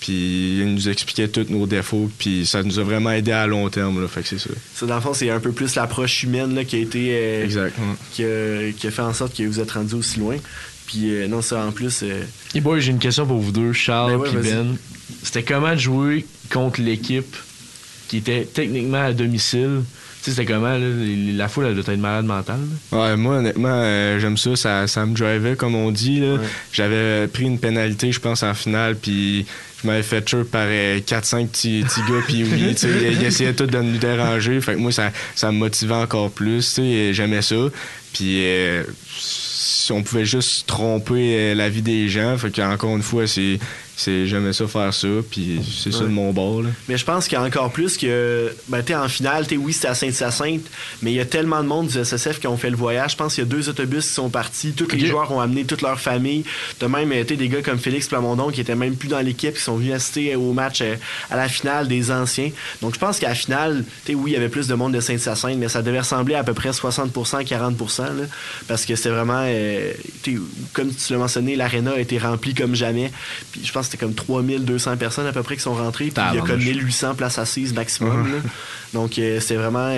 [0.00, 3.68] puis il nous expliquait tous nos défauts, puis ça nous a vraiment aidé à long
[3.68, 4.50] terme, là, fait que c'est ça.
[4.74, 7.08] Ça, dans le fond, c'est un peu plus l'approche humaine là, qui a été...
[7.12, 7.70] Euh,
[8.12, 10.36] qui, a, fait en sorte que vous êtes rendu aussi loin.
[10.86, 12.00] Puis euh, non, ça, en plus...
[12.02, 12.22] Euh...
[12.54, 14.76] Et boy, j'ai une question pour vous deux, Charles et ben Ben.
[15.22, 17.36] C'était comment de jouer contre l'équipe
[18.08, 19.82] qui était techniquement à domicile?
[20.22, 20.86] Tu sais, c'était comment, là,
[21.34, 22.60] la foule, elle doit être malade mentale.
[22.92, 26.22] Ouais, moi, honnêtement, euh, j'aime ça, ça, ça me drivait, comme on dit.
[26.72, 29.46] J'avais pris une pénalité, je pense, en finale, puis
[29.80, 33.78] je m'avais fait tuer par 4-5 euh, petits, gars, puis oui, ils essayaient tout de
[33.78, 34.60] nous déranger.
[34.60, 36.80] Fait que moi, ça, ça me motivait encore plus,
[37.12, 37.56] j'aimais ça.
[38.12, 38.82] Puis euh,
[39.70, 43.58] si on pouvait juste tromper la vie des gens, fait qu'encore une fois, c'est
[43.96, 47.36] c'est j'aimais ça faire ça puis c'est ça de mon bord mais je pense qu'il
[47.36, 50.64] y a encore plus que ben t'es en finale t'es oui c'était à Sainte-Hyacinthe
[51.02, 53.12] mais il y a tellement de monde du SSF qui ont fait le voyage.
[53.12, 54.72] Je pense qu'il y a deux autobus qui sont partis.
[54.72, 56.44] Tous les joueurs ont amené toute leur famille.
[56.80, 59.60] De même été des gars comme Félix Plamondon qui étaient même plus dans l'équipe qui
[59.60, 60.96] sont venus assister au match euh,
[61.30, 62.50] à la finale des anciens.
[62.82, 65.00] Donc je pense qu'à la finale t'es oui il y avait plus de monde de
[65.00, 68.02] Sainte-Hyacinthe mais ça devait ressembler à, peu près 60% 40%
[68.66, 69.92] parce que c'était vraiment euh,
[70.72, 73.10] comme tu l'as mentionné, l'aréna a été remplie comme jamais.
[73.52, 76.10] Puis je pense que c'était comme 3200 personnes à peu près qui sont rentrées.
[76.14, 78.42] Puis il y a comme 1800 places assises maximum.
[78.94, 79.94] Donc c'est vraiment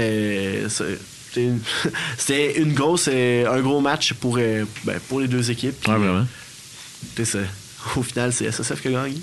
[2.18, 4.66] c'était une, grosse un gros match pour ben,
[5.08, 5.88] pour les deux équipes.
[5.88, 6.26] ouais, vraiment.
[7.16, 7.38] C'est
[7.96, 9.16] au final, c'est SSF qui a gagné.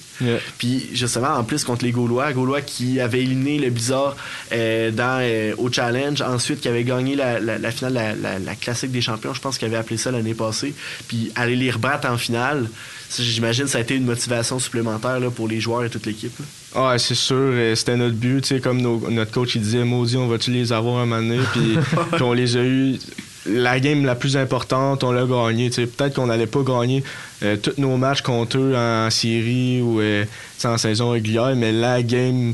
[0.58, 4.16] Puis justement, en plus contre les Gaulois, Gaulois qui avaient éliminé le Bizarre
[4.52, 8.92] euh, dans, euh, au Challenge, ensuite qui avait gagné la, la, finale, la, la, classique
[8.92, 10.74] des champions, je pense qu'ils avait appelé ça l'année passée,
[11.08, 12.70] puis aller les rebattre en finale,
[13.18, 16.38] j'imagine ça a été une motivation supplémentaire là, pour les joueurs et toute l'équipe.
[16.76, 20.18] Ah, c'est sûr, euh, c'était notre but, tu sais, comme notre coach il disait, maudit,
[20.18, 23.00] on va-tu les avoir un moment donné, puis on les a eu
[23.50, 25.70] la game la plus importante, on l'a gagné.
[25.70, 27.04] Peut-être qu'on n'allait pas gagner
[27.44, 30.26] euh, tous nos matchs contre eux en série ou euh,
[30.64, 32.54] en saison régulière, mais la game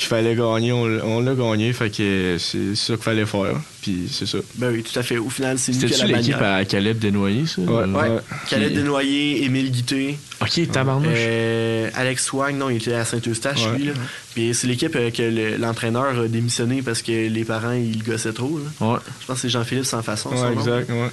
[0.00, 1.74] qu'il fallait gagner, on, l'a gagné.
[1.74, 3.60] Fait que c'est ça qu'il fallait faire.
[3.82, 4.38] Puis c'est ça.
[4.54, 5.18] Ben oui, tout à fait.
[5.18, 7.60] Au final, c'est nous qui l'équipe à Caleb Desnoyers, ça?
[7.60, 7.84] Ouais.
[7.84, 8.18] ouais.
[8.48, 10.18] Caleb Desnoyers, Émile Guité.
[10.40, 11.12] OK, tabarnouche.
[11.14, 13.84] Euh, Alex Wang, non, il était à Saint-Eustache, lui.
[13.84, 13.92] Là.
[14.34, 18.58] Puis c'est l'équipe euh, que l'entraîneur a démissionné parce que les parents, ils gossaient trop.
[18.58, 18.92] Là.
[18.92, 18.98] Ouais.
[19.20, 20.30] Je pense que c'est Jean-Philippe sans façon.
[20.30, 21.10] Ouais, exact, ouais.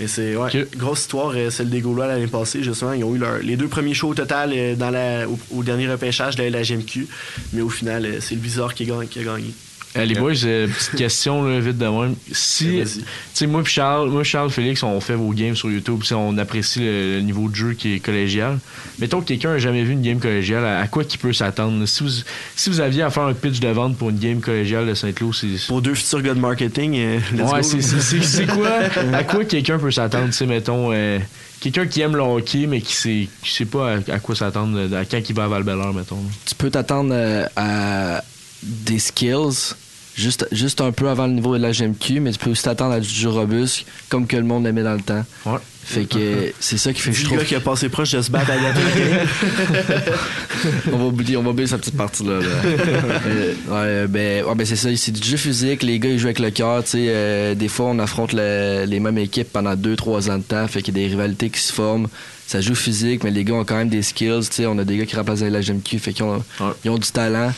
[0.00, 2.94] Mais c'est ouais, grosse histoire, euh, celle des Gaulois l'année passée, justement.
[2.94, 5.88] Ils ont eu leur, les deux premiers shows au total euh, dans la, au, dernier
[5.88, 7.06] repêchage de la GMQ.
[7.52, 9.52] Mais au final, euh, c'est le Bizarre qui a gagné.
[9.96, 12.14] Les boys, euh, petite question là, vite de même.
[12.30, 13.02] Si, tu
[13.34, 17.20] sais, moi Charles, moi Charles Félix, on fait vos games sur YouTube, on apprécie le,
[17.20, 18.60] niveau de jeu qui est collégial.
[19.00, 21.84] Mettons que quelqu'un n'a jamais vu une game collégiale, à, quoi qu'il peut s'attendre?
[21.86, 22.10] Si vous,
[22.54, 25.32] si vous aviez à faire un pitch de vente pour une game collégiale de Saint-Lô,
[25.32, 26.96] c'est pour deux futurs gars de marketing.
[26.96, 27.18] Euh,
[27.52, 28.70] ouais, c'est quoi?
[29.12, 30.90] À quoi quelqu'un peut s'attendre, tu sais, mettons.
[30.92, 31.18] Euh,
[31.60, 35.04] quelqu'un qui aime le hockey, mais qui sait, qui sait pas à, quoi s'attendre, à
[35.04, 36.22] quand il va à val mettons.
[36.46, 37.12] Tu peux t'attendre
[37.56, 38.22] à
[38.62, 39.74] des skills
[40.20, 42.92] juste, juste un peu avant le niveau de la GMQ, mais tu peux aussi t'attendre
[42.92, 45.24] à du jeu robuste, comme que le monde l'aimait dans le temps.
[45.46, 45.58] Ouais.
[45.82, 47.38] Fait que c'est ça qui fait que je trouve.
[47.38, 48.54] gars qui a passé proche de se battre à
[50.92, 52.38] on va oublier, on va oublier sa petite partie là.
[52.38, 55.82] ouais, ben, ouais, ben c'est ça, c'est du jeu physique.
[55.82, 56.84] Les gars ils jouent avec le cœur.
[56.84, 60.68] Tu sais, euh, des fois on affronte les mêmes équipes pendant 2-3 ans de temps.
[60.68, 62.06] Fait qu'il y a des rivalités qui se forment.
[62.46, 64.46] Ça joue physique, mais les gars ont quand même des skills.
[64.48, 66.44] Tu sais, on a des gars qui remplacent la GMQ, fait qu'ils ont,
[66.84, 67.52] ils ont du talent.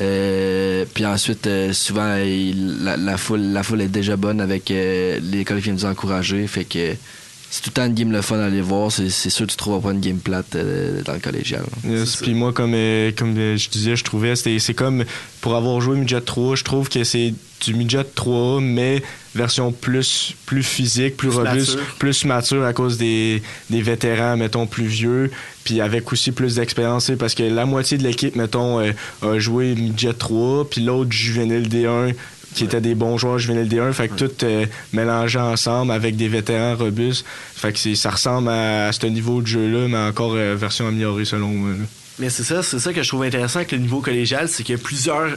[0.00, 5.58] Euh, puis ensuite, euh, souvent, la, foule, la foule est déjà bonne avec euh, l'école
[5.58, 6.46] qui vient nous encourager.
[6.46, 6.94] Fait que
[7.50, 8.92] c'est tout le temps une game le fun à aller voir.
[8.92, 11.64] C'est, sûr que tu trouveras pas une game plate euh, dans le collégial.
[12.20, 15.04] puis moi, comme, euh, comme je disais, je trouvais, c'était, c'est comme
[15.40, 17.32] pour avoir joué Midget 3, je trouve que c'est
[17.64, 19.02] du Midget 3, mais
[19.34, 24.86] version plus, plus physique, plus, robuste, plus mature à cause des, des vétérans, mettons, plus
[24.86, 25.30] vieux,
[25.64, 30.14] puis avec aussi plus d'expérience, parce que la moitié de l'équipe, mettons, a joué Midget
[30.14, 32.14] 3, puis l'autre juvénile D1
[32.54, 33.92] qui étaient des bons joueurs juvéniles D1.
[33.92, 37.24] Fait que tout euh, mélangé ensemble avec des vétérans robustes.
[37.54, 41.48] Fait que ça ressemble à, ce niveau de jeu-là, mais encore euh, version améliorée selon
[41.48, 41.70] moi.
[42.18, 44.74] Mais c'est ça, c'est ça que je trouve intéressant avec le niveau collégial, c'est qu'il
[44.74, 45.36] y a plusieurs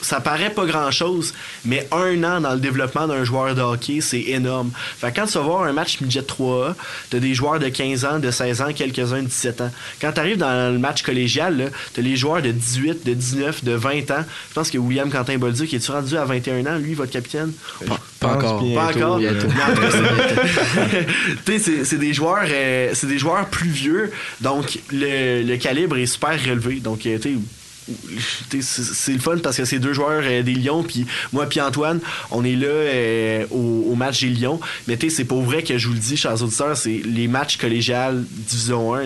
[0.00, 1.32] ça paraît pas grand chose,
[1.64, 4.70] mais un an dans le développement d'un joueur de hockey, c'est énorme.
[4.98, 6.74] Fait quand tu vas voir un match midget 3A,
[7.10, 9.70] t'as des joueurs de 15 ans, de 16 ans, quelques-uns de 17 ans.
[10.00, 13.72] Quand tu arrives dans le match collégial, t'as les joueurs de 18, de 19, de
[13.72, 14.24] 20 ans.
[14.48, 17.52] Je pense que William Quentin Bolduc est-tu rendu à 21 ans, lui, votre capitaine?
[17.86, 18.62] Pas, encore.
[18.74, 19.20] Pas encore?
[21.58, 26.32] c'est des joueurs euh, c'est des joueurs plus vieux, donc le, le calibre est super
[26.42, 26.80] relevé.
[26.80, 27.38] Donc, euh, tu
[28.60, 32.00] c'est le fun parce que c'est deux joueurs euh, des Lions puis moi puis Antoine
[32.30, 34.60] on est là euh, au, match des Lions.
[34.88, 38.24] Mais c'est pas vrai que je vous le dis chers auditeurs c'est les matchs collégiales
[38.30, 39.02] division 1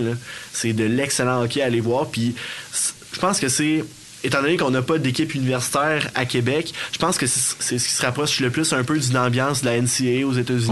[0.53, 2.35] c'est de l'excellent hockey à aller voir puis
[3.12, 3.85] je pense que c'est
[4.25, 7.93] étant donné qu'on n'a pas d'équipe universitaire à Québec, je pense que c'est ce qui
[7.93, 10.71] se rapproche le plus un peu d'une ambiance de la NCAA aux États-Unis.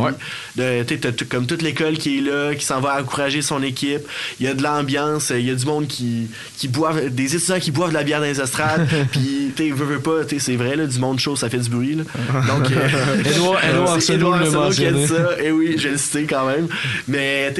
[0.56, 1.00] Ouais.
[1.28, 4.02] comme toute l'école qui est là, qui s'en va encourager son équipe.
[4.40, 7.60] Il y a de l'ambiance, il y a du monde qui, qui boivent, des étudiants
[7.60, 8.88] qui boivent de la bière dans les estrades.
[9.12, 11.94] puis, tu veux, veux pas, c'est vrai, là, du monde chaud, ça fait du bruit.
[11.94, 12.04] Là.
[12.48, 15.38] Donc, euh, Edouard, Edouard Edouard qui a dit ça.
[15.38, 16.68] Et eh oui, je le cité quand même.
[17.06, 17.52] Mais,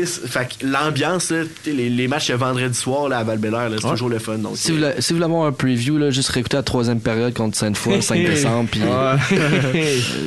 [0.63, 1.33] l'ambiance,
[1.67, 3.39] les, les matchs le vendredi soir là, à val
[3.81, 4.39] c'est toujours le fun.
[4.39, 7.01] Donc, si, vous, si vous voulez avoir un preview review, là, juste réécouter la troisième
[7.01, 9.17] période contre Sainte-Foy, le 5 décembre, puis euh,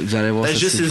[0.05, 0.53] vous allez voir ça.
[0.53, 0.81] Juste,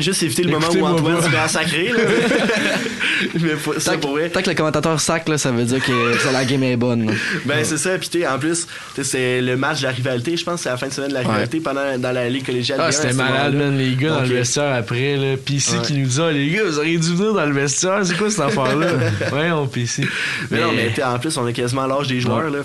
[0.00, 1.92] juste éviter le moment où Antoine se met à sacrer.
[3.40, 6.62] mais ça tant, tant que le commentateur sac, là, ça veut dire que la game
[6.62, 7.12] est bonne.
[7.44, 7.90] Ben, c'est ça.
[7.98, 8.66] Puis, en plus,
[9.02, 10.36] c'est le match de la rivalité.
[10.36, 12.46] Je pense que c'est la fin de semaine de la rivalité pendant, dans la Ligue
[12.46, 12.80] collégiale.
[12.82, 15.16] Ah, c'était malade, man, les gars, dans le vestiaire après.
[15.16, 15.36] Là.
[15.36, 18.00] PC qui nous dit ah, les gars, vous auriez dû venir dans le vestiaire.
[18.04, 18.86] C'est quoi cette affaire-là?
[19.32, 20.06] ouais, on PC.
[20.50, 22.50] Mais, non, mais en plus, on a quasiment l'âge des joueurs.
[22.50, 22.60] là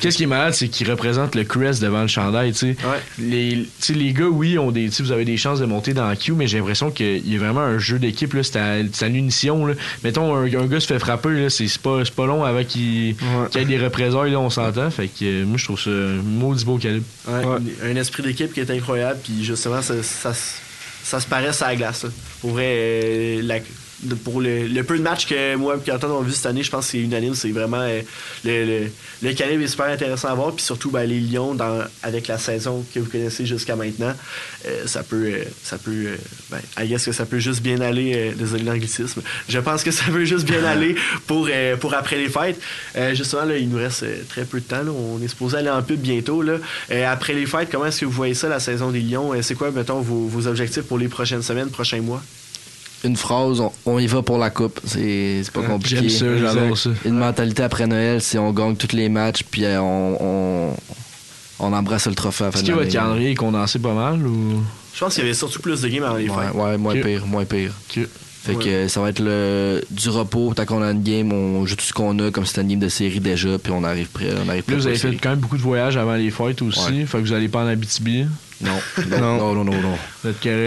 [0.00, 2.52] Qu'est-ce qui est malade, c'est qu'ils représentent le crest devant le chandail.
[2.52, 2.76] tu sais
[3.18, 6.34] Les, les gars, oui, ont des, vous avez des chances de monter dans la queue,
[6.34, 8.34] mais j'ai l'impression qu'il y a vraiment un jeu d'équipe.
[8.42, 9.66] C'est à, l'unition.
[10.04, 13.16] Mettons, un, gars se fait frapper, c'est pas, pas long avant qu'il y
[13.56, 14.88] ait des représailles, là, on s'entend.
[14.90, 17.06] Fait que euh, moi, je trouve ça un maudit beau calibre.
[17.26, 22.06] Un esprit d'équipe qui est incroyable, puis justement, ça, ça, se paraît à la glace.
[22.40, 23.58] Pour vrai, euh, la,
[24.24, 26.86] pour le, peu de matchs que moi et Antoine ont vu cette année, je pense
[26.86, 27.34] que c'est unanime.
[27.34, 28.00] C'est vraiment euh,
[28.44, 28.88] le,
[29.22, 30.54] le, calibre est super intéressant à voir.
[30.54, 34.14] Puis surtout, ben, les Lions, dans, avec la saison que vous connaissez jusqu'à maintenant,
[34.66, 36.16] euh, ça peut, euh, ça peut,
[36.50, 38.32] ben, I guess que ça peut juste bien aller.
[38.36, 39.22] désolé l'anglicisme.
[39.48, 40.94] Je pense que ça peut juste bien aller
[41.26, 41.48] pour,
[41.80, 42.60] pour après les fêtes.
[43.14, 44.82] justement, là, il nous reste très peu de temps.
[44.86, 46.42] On est supposé aller en pub bientôt.
[46.42, 46.58] Là.
[47.06, 49.32] après les fêtes, comment est-ce que vous voyez ça, la saison des Lions?
[49.42, 52.22] c'est quoi, mettons, vos, vos objectifs pour les prochaines semaines, prochains mois?
[53.04, 54.80] Une phrase, on, y va pour la coupe.
[54.84, 56.08] C'est pas compliqué.
[56.08, 60.74] J'aime ça, Une mentalité après Noël, c'est on gagne tous les matchs, puis euh, on,
[61.60, 64.62] on, embrasse le trophée à Est-ce que votre calendrier est condensé pas mal ou...
[64.94, 66.54] Je pense qu'il y avait surtout plus de games avant les fêtes.
[66.54, 67.72] Ouais, moins pire, moins pire.
[68.42, 70.54] Fait que ça va être le, du repos.
[70.54, 72.78] Tant qu'on a une game, on joue tout ce qu'on a comme c'était une game
[72.80, 74.30] de série déjà, puis on arrive prêt.
[74.44, 77.06] On arrive prêt vous avez fait quand même beaucoup de voyages avant les fêtes aussi.
[77.06, 78.26] Fait que vous allez pas en Abitibi.
[78.60, 78.72] Non,
[79.08, 79.98] non, non, non, non.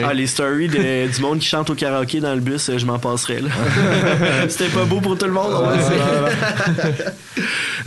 [0.06, 3.42] Ah, les stories du monde qui chante au karaoké dans le bus, je m'en passerai.
[4.48, 5.54] C'était pas beau pour tout le monde.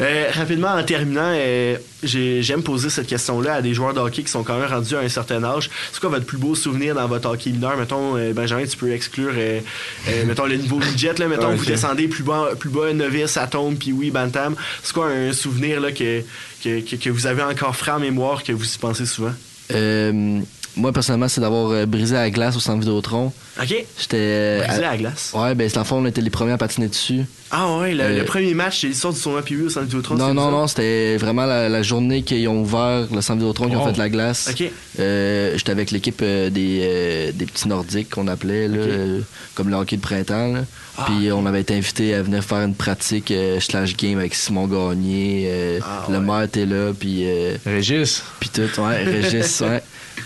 [0.00, 4.30] euh, rapidement, en terminant, euh, j'aime poser cette question-là à des joueurs de hockey qui
[4.30, 5.70] sont quand même rendus à un certain âge.
[5.90, 7.78] C'est quoi votre plus beau souvenir dans votre hockey mineur?
[7.78, 9.32] Mettons, euh, Benjamin, tu peux exclure
[10.26, 11.14] mettons, le niveau midget.
[11.14, 14.54] Là, mettons, vous descendez plus bas, plus bas novice, atome, puis oui, bantam.
[14.82, 16.20] C'est quoi un souvenir là, que,
[16.62, 19.32] que, que, vous avez encore frais en mémoire que vous y pensez souvent?
[19.72, 20.40] Euh,
[20.76, 23.32] moi, personnellement, c'est d'avoir euh, brisé la glace au centre Vidéotron.
[23.60, 23.74] OK.
[23.98, 24.16] J'étais.
[24.16, 25.32] Euh, brisé la glace?
[25.34, 27.22] Ouais, ben, c'est la fois, on était les premiers à patiner dessus.
[27.50, 30.16] Ah, ouais, le, premier match, c'est l'histoire du tournoi PV au centre Vidéotron.
[30.16, 33.86] Non, non, non, c'était vraiment la, journée qu'ils ont ouvert le centre Vidéotron, qu'ils ont
[33.86, 34.48] fait de la glace.
[34.50, 34.70] OK.
[34.96, 38.78] J'étais avec l'équipe des, des petits Nordiques qu'on appelait, là,
[39.54, 40.52] comme le hockey de printemps.
[40.52, 40.60] Là.
[40.96, 44.66] Ah, puis on avait été invité à venir faire une pratique slash game avec Simon
[44.66, 45.80] Gagné.
[45.82, 47.24] Ah, le maire était là, puis.
[47.64, 48.24] Régis.
[48.40, 49.82] Puis tout, ouais, Régis, ouais.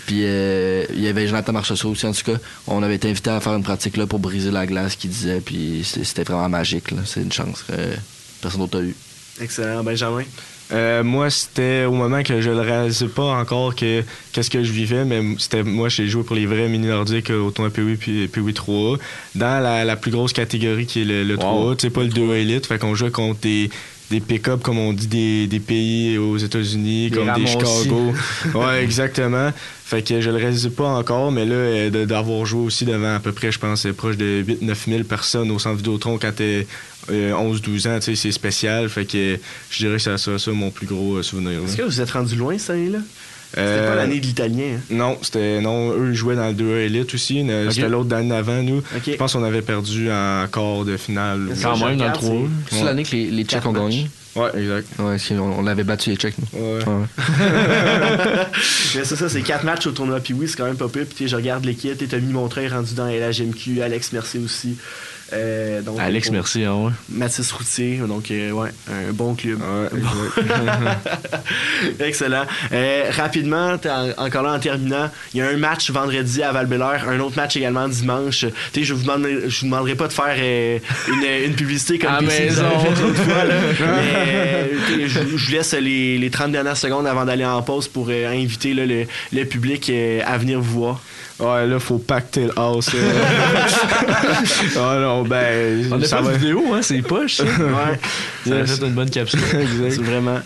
[0.09, 2.39] Puis euh, il y avait Jonathan Marchessault aussi, en tout cas.
[2.65, 5.39] On avait été invité à faire une pratique là pour briser la glace, qu'il disait.
[5.39, 6.85] Puis c'était vraiment magique.
[7.05, 7.73] C'est une chance que
[8.41, 8.95] personne d'autre a eu.
[9.39, 9.83] Excellent.
[9.83, 10.23] Benjamin?
[10.71, 14.71] Euh, moi, c'était au moment que je ne réalisais pas encore que qu'est-ce que je
[14.71, 18.27] vivais, mais c'était moi, j'ai joué pour les vrais mini nordiques au tournoi PW puis
[18.27, 18.97] PW 3
[19.35, 22.33] dans la, plus grosse catégorie qui est le, le 3 tu sais pas le 2
[22.33, 23.69] élite, fait qu'on jouait contre des
[24.09, 28.13] des pick-up, comme on dit, des, des pays aux États-Unis, comme des Chicago.
[28.55, 29.51] ouais, exactement.
[29.85, 33.19] Fait que je le réalise pas encore, mais là, euh, d'avoir joué aussi devant à
[33.19, 36.67] peu près, je pense, proche de 8-9 000 personnes au centre Vidéotron quand t'es
[37.09, 38.89] 11-12 euh, ans, tu sais, c'est spécial.
[38.89, 41.59] Fait que je dirais que ça sera ça mon plus gros euh, souvenir.
[41.65, 42.99] Est-ce que vous êtes rendu loin cette année-là?
[43.53, 44.75] C'était pas l'année de l'italien.
[44.75, 44.81] Hein?
[44.91, 47.45] Non, c'était non, eux jouaient dans le 2 Elite aussi.
[47.69, 48.81] C'était l'autre d'année avant nous.
[49.05, 51.49] Je pense qu'on avait perdu en quart de finale.
[51.61, 52.35] Quand même dans le 3.
[52.71, 54.09] C'est l'année que les, les Tchèques ont gagné.
[54.35, 54.87] Ouais, exact.
[54.99, 56.35] Ouais, on, avait battu les Tchèques.
[56.53, 56.79] Ouais.
[58.95, 60.19] Mais c'est ça, c'est quatre matchs au tournoi.
[60.19, 61.03] Puis oui, c'est quand même pas peu.
[61.03, 61.97] Puis je regarde l'équipe.
[62.07, 63.81] Tommy Montreuil rendu dans la LHMQ.
[63.81, 64.77] Alex Mercier aussi.
[65.33, 66.63] Euh, donc, Alex, merci.
[66.63, 66.91] Hein, ouais.
[67.09, 69.59] Mathis Routier, donc euh, ouais, un bon club.
[71.99, 72.45] Excellent.
[72.71, 73.77] Euh, rapidement,
[74.17, 77.57] encore là en terminant, il y a un match vendredi à val un autre match
[77.57, 78.45] également dimanche.
[78.75, 80.35] je vous demanderai, je vous demanderai pas de faire
[81.07, 82.63] une, une, publicité comme à maison.
[82.79, 83.43] fois,
[83.79, 88.73] mais je, vous laisse les, les, 30 dernières secondes avant d'aller en pause pour inviter
[88.73, 89.91] le, le, public
[90.25, 91.01] à venir vous voir.
[91.39, 92.89] Ouais, là, faut pacter le house.
[94.75, 95.87] oh non, ben.
[95.91, 97.39] On a pas de vidéo, hein, c'est poche.
[98.45, 98.65] ouais.
[98.65, 99.39] Ça fait une bonne capsule.
[99.89, 100.39] C'est vraiment.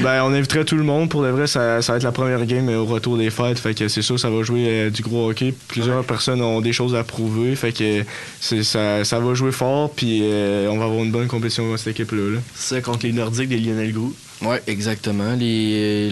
[0.00, 1.08] Ben, on inviterait tout le monde.
[1.08, 3.58] Pour de vrai, ça, ça va être la première game au retour des fêtes.
[3.58, 5.54] Fait que c'est sûr, ça va jouer euh, du gros hockey.
[5.66, 7.56] Plusieurs personnes ont des choses à prouver.
[7.56, 8.04] Fait que
[8.40, 9.90] ça, ça va jouer fort.
[9.90, 12.34] Puis euh, on va avoir une bonne compétition dans cette équipe-là.
[12.34, 12.40] Là.
[12.54, 14.12] Ça contre les Nordiques des Lionel Gros.
[14.42, 15.34] Ouais, exactement.
[15.36, 16.10] Les,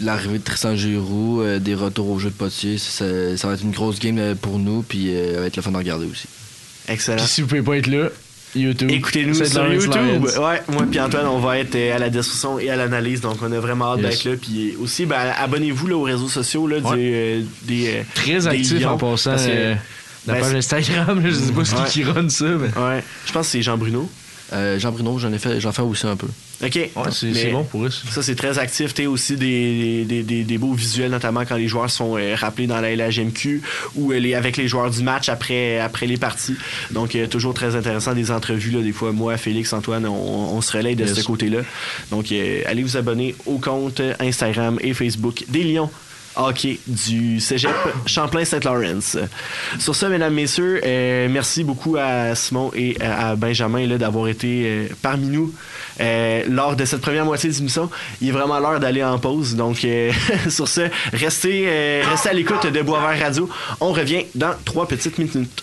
[0.00, 3.72] l'arrivée de Tristan Giroux, euh, des retours au jeu de Potier, ça, va être une
[3.72, 6.26] grosse game euh, pour nous, puis euh, ça va être le fun de regarder aussi.
[6.88, 7.18] Excellent.
[7.18, 8.08] Puis si vous pouvez pas être là,
[8.54, 8.90] YouTube.
[8.90, 10.24] Écoutez-nous sur YouTube.
[10.24, 13.52] Ouais, moi puis Antoine, on va être à la discussion et à l'analyse, donc on
[13.52, 14.32] a vraiment hâte d'être là.
[14.40, 19.36] Puis aussi, ben, abonnez-vous aux réseaux sociaux là, des, Très actifs en passant.
[20.26, 22.46] La ben, page Instagram, je sais pas ce qui run ça.
[22.46, 22.66] Mais...
[22.66, 23.04] Ouais.
[23.26, 24.10] Je pense que c'est Jean Bruno.
[24.52, 26.28] Euh, Jean Bruno, j'en ai fait, j'en fais aussi un peu.
[26.64, 26.74] OK.
[26.74, 27.90] Ouais, c'est bon pour eux.
[27.90, 28.94] Ça, c'est très actif.
[28.94, 32.66] Tu aussi des, des, des, des, beaux visuels, notamment quand les joueurs sont euh, rappelés
[32.66, 33.62] dans la LHMQ
[33.96, 36.56] ou euh, les, avec les joueurs du match après, après les parties.
[36.92, 38.70] Donc, euh, toujours très intéressant des entrevues.
[38.70, 41.60] Là, des fois, moi, Félix, Antoine, on, se relaye de ce côté-là.
[42.10, 45.90] Donc, allez vous abonner au compte Instagram et Facebook des Lions
[46.36, 47.74] hockey du Cégep
[48.06, 49.16] Champlain-Saint-Lawrence.
[49.78, 54.88] Sur ce, mesdames, messieurs, euh, merci beaucoup à Simon et à Benjamin d'avoir été euh,
[55.02, 55.52] parmi nous
[56.00, 57.90] euh, lors de cette première moitié d'émission.
[58.20, 59.56] Il est vraiment l'heure d'aller en pause.
[59.56, 59.86] Donc,
[60.48, 63.48] sur ce, restez, restez à l'écoute de Boisvert Radio.
[63.80, 65.62] On revient dans trois petites minutes.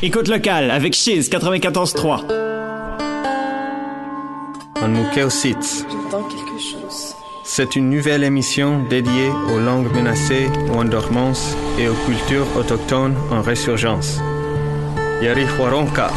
[0.00, 2.22] Écoute locale avec Chiz 94.3.
[4.80, 5.84] Anmukeo-Sitz.
[7.42, 13.16] C'est une nouvelle émission dédiée aux langues menacées ou en dormance et aux cultures autochtones
[13.32, 14.20] en résurgence.
[15.20, 16.12] Huaronka.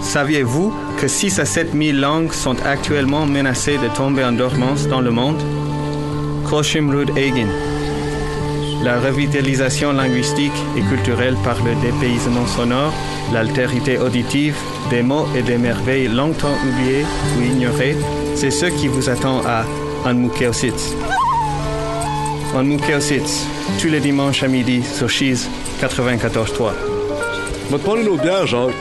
[0.00, 5.00] Saviez-vous que 6 à 7 000 langues sont actuellement menacées de tomber en dormance dans
[5.00, 5.42] le monde?
[6.48, 7.48] Koshimrud Egin
[8.82, 12.92] la revitalisation linguistique et culturelle par le dépaysement sonore,
[13.32, 14.56] l'altérité auditive,
[14.88, 17.04] des mots et des merveilles longtemps oubliées
[17.36, 17.96] ou ignorées,
[18.34, 19.64] c'est ce qui vous attend à
[20.06, 20.94] Anmukeositz.
[22.56, 23.46] Anmukeositz,
[23.80, 25.48] tous les dimanches à midi sur Cheese
[25.80, 26.72] 94.3.
[27.70, 28.74] Va te prendre une autre bière, Jacques.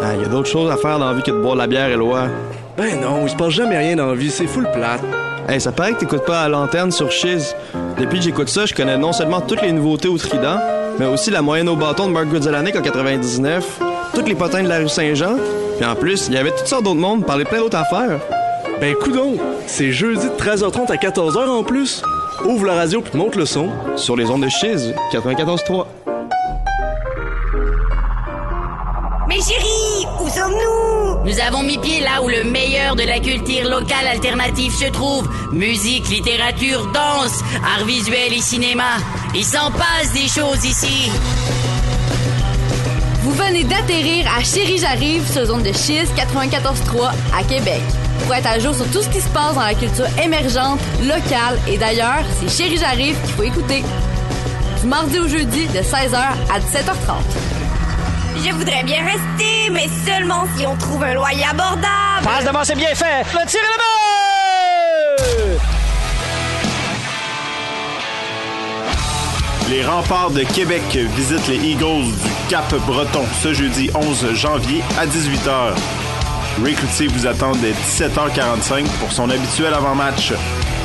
[0.00, 1.66] Il ah, y a d'autres choses à faire dans la vie que de boire la
[1.66, 2.28] bière, et loi.
[2.76, 5.02] Ben non, il se passe jamais rien dans la vie, c'est full plate.
[5.48, 7.54] Hey, ça paraît que t'écoutes pas à l'antenne sur Chiz.
[7.98, 10.58] Depuis que j'écoute ça, je connais non seulement toutes les nouveautés au Trident,
[10.98, 13.80] mais aussi la moyenne au bâton de Mark Goodzelanek en 99,
[14.14, 15.36] toutes les potins de la rue Saint-Jean,
[15.76, 18.20] puis en plus, il y avait toutes sortes d'autres mondes, parler plein d'autres affaires.
[18.80, 19.36] Ben coudon,
[19.66, 22.02] c'est jeudi de 13h30 à 14h en plus.
[22.44, 23.68] Ouvre la radio puis monte le son.
[23.96, 25.84] Sur les ondes de Chiz, 94.3.
[31.34, 35.28] Nous avons mis pied là où le meilleur de la culture locale alternative se trouve.
[35.52, 37.40] Musique, littérature, danse,
[37.76, 38.98] art visuel et cinéma.
[39.34, 41.10] Il s'en passe des choses ici.
[43.22, 47.82] Vous venez d'atterrir à Chérie J'arrive sur zone de Chiz 94.3 à Québec.
[48.24, 51.58] Pour être à jour sur tout ce qui se passe dans la culture émergente, locale
[51.66, 53.82] et d'ailleurs, c'est Chérie J'arrive qu'il faut écouter.
[54.80, 57.53] Du mardi au jeudi de 16h à 17h30.
[58.46, 61.86] Je voudrais bien rester, mais seulement si on trouve un loyer abordable.
[62.22, 63.22] Passe devant, c'est bien fait.
[63.32, 63.74] Le tir le
[69.70, 70.82] Les remparts de Québec
[71.16, 75.72] visitent les Eagles du Cap-Breton ce jeudi 11 janvier à 18h.
[76.62, 80.34] Ray Cloutier vous attend dès 17h45 pour son habituel avant-match.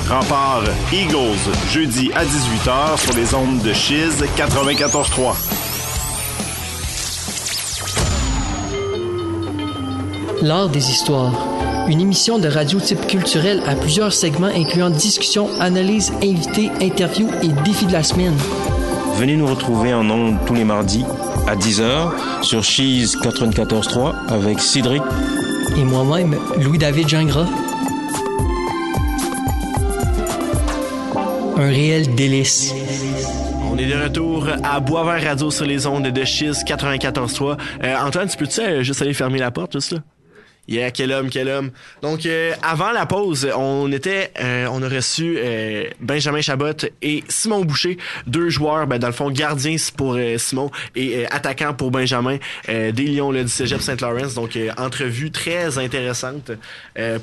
[0.08, 5.59] Rempart Eagles, jeudi à 18h sur les ondes de Chiz 94.3.
[10.42, 11.34] L'art des histoires.
[11.90, 17.50] Une émission de radio type culturel à plusieurs segments incluant discussions, analyses, invités, interviews et
[17.64, 18.36] défis de la semaine.
[19.16, 21.04] Venez nous retrouver en ondes tous les mardis
[21.46, 25.02] à 10h sur Cheese 94.3 avec Cédric
[25.76, 27.48] et moi-même, Louis-David Gingras.
[31.58, 32.74] Un réel délice.
[33.70, 37.58] On est de retour à Boisvert Radio sur les ondes de Chiz 94.3.
[37.84, 40.00] Euh, Antoine, tu peux-tu euh, juste aller fermer la porte, juste là?
[40.70, 41.72] Yeah, quel homme, quel homme.
[42.04, 47.24] Donc, euh, avant la pause, on était, euh, on a reçu euh, Benjamin Chabot et
[47.28, 47.98] Simon Boucher,
[48.28, 53.32] deux joueurs, ben, dans le fond, gardiens pour Simon et attaquants pour Benjamin, des Lions
[53.32, 54.28] là, du Cégep Saint-Laurent.
[54.36, 56.52] Donc, entrevue très intéressante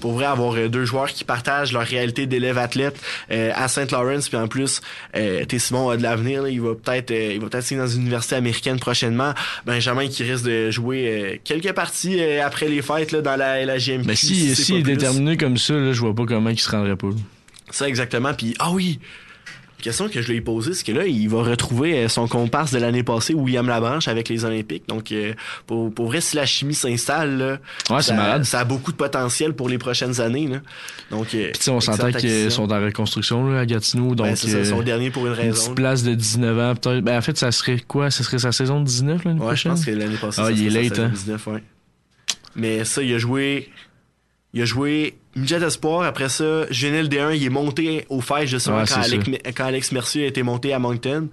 [0.01, 2.97] pour vrai avoir deux joueurs qui partagent leur réalité d'élève athlète
[3.30, 4.20] à Saint-Laurent.
[4.26, 4.80] Puis en plus,
[5.12, 6.49] t'es Simon a de l'avenir.
[6.49, 9.34] Il va peut-être, il va peut-être signer dans une université américaine prochainement.
[9.64, 14.07] Benjamin qui risque de jouer quelques parties après les fêtes là, la, la GMQ.
[14.07, 16.97] Mais si, si, est déterminé comme ça, là, je vois pas comment il se rendrait
[16.97, 17.09] pas.
[17.70, 18.32] Ça, exactement.
[18.34, 19.01] Puis, ah oui,
[19.82, 22.72] question que je lui ai posée, c'est que là, il va retrouver euh, son comparse
[22.72, 24.89] de l'année passée, William Labranche, avec les Olympiques.
[24.89, 25.34] Donc, euh,
[25.66, 27.61] pour, pour vrai, si la chimie s'installe,
[27.91, 30.49] ouais, ça, ça, a beaucoup de potentiel pour les prochaines années.
[30.49, 30.59] Là.
[31.11, 34.14] Donc, euh, Puis, on s'entend qu'ils sont en reconstruction là, à Gatineau.
[34.14, 35.68] Ben, donc, c'est son dernier pour une raison.
[35.68, 37.05] Une place de 19 ans, peut-être.
[37.05, 38.11] Ben, en fait, ça serait quoi?
[38.11, 40.47] Ça serait sa saison de 19 l'année ouais, prochaine je pense que l'année passée, ah,
[40.47, 41.11] ça il est late, hein.
[41.12, 41.62] 19, ouais.
[42.57, 43.70] Mais ça, il a joué
[44.52, 48.84] Il a joué Midget Espoir, après ça, Génel D1, il est monté au fait justement
[48.86, 51.28] quand, Alex, quand, Alex, Mercier a été monté à Moncton.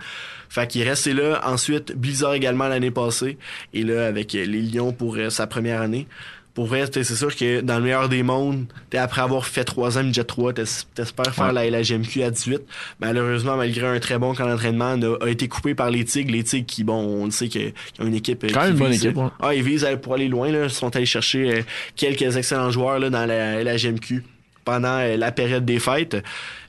[0.50, 1.42] Fait qu'il est resté là.
[1.46, 3.38] Ensuite, Blizzard également l'année passée.
[3.74, 6.06] Et là, avec les Lions pour euh, sa première année
[6.54, 10.14] pour vrai, c'est sûr que dans le meilleur des mondes, après avoir fait trois ans
[10.14, 12.62] Jet 3, t'espères faire la, la GMQ à 18.
[13.00, 16.32] Malheureusement, malgré un très bon camp d'entraînement, a, été coupé par les Tigres.
[16.32, 18.46] Les Tigres qui, bon, on le sait qu'ils ont une équipe.
[18.54, 20.66] Quand même une bonne équipe, Ah, ils visent pour aller loin, là.
[20.66, 21.62] Ils sont allés chercher euh,
[21.96, 24.24] quelques excellents joueurs là, dans la, la GMQ
[24.64, 26.18] pendant euh, la période des fêtes.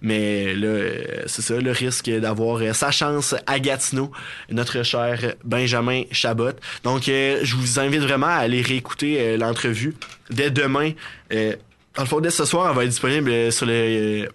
[0.02, 4.10] Mais là, euh, c'est ça, le risque d'avoir euh, sa chance à Gatineau,
[4.50, 6.52] notre cher Benjamin Chabot.
[6.82, 9.94] Donc, je vous invite vraiment à aller réécouter l'entrevue
[10.30, 10.92] dès demain.
[11.30, 14.28] en fait, dès ce soir, elle va être disponible sur le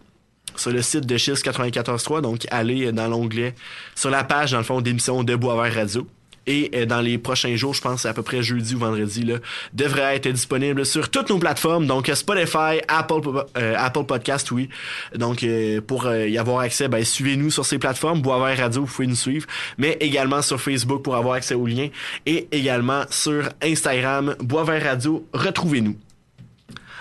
[0.56, 2.22] sur le site de Chiz 94.3.
[2.22, 3.56] Donc, allez dans l'onglet,
[3.96, 6.08] sur la page, dans le fond, d'émission de Boisvert Radio
[6.50, 9.36] et euh, dans les prochains jours, je pense à peu près jeudi ou vendredi, là,
[9.74, 13.22] devrait être disponible sur toutes nos plateformes, donc Spotify, Apple,
[13.56, 14.68] euh, Apple Podcast, oui.
[15.16, 19.08] Donc euh, pour y avoir accès, ben, suivez-nous sur ces plateformes, Boisvert Radio, vous pouvez
[19.08, 19.46] nous suivre,
[19.78, 21.90] mais également sur Facebook pour avoir accès aux liens.
[22.26, 26.09] Et également sur Instagram, Boisvert Radio, retrouvez-nous.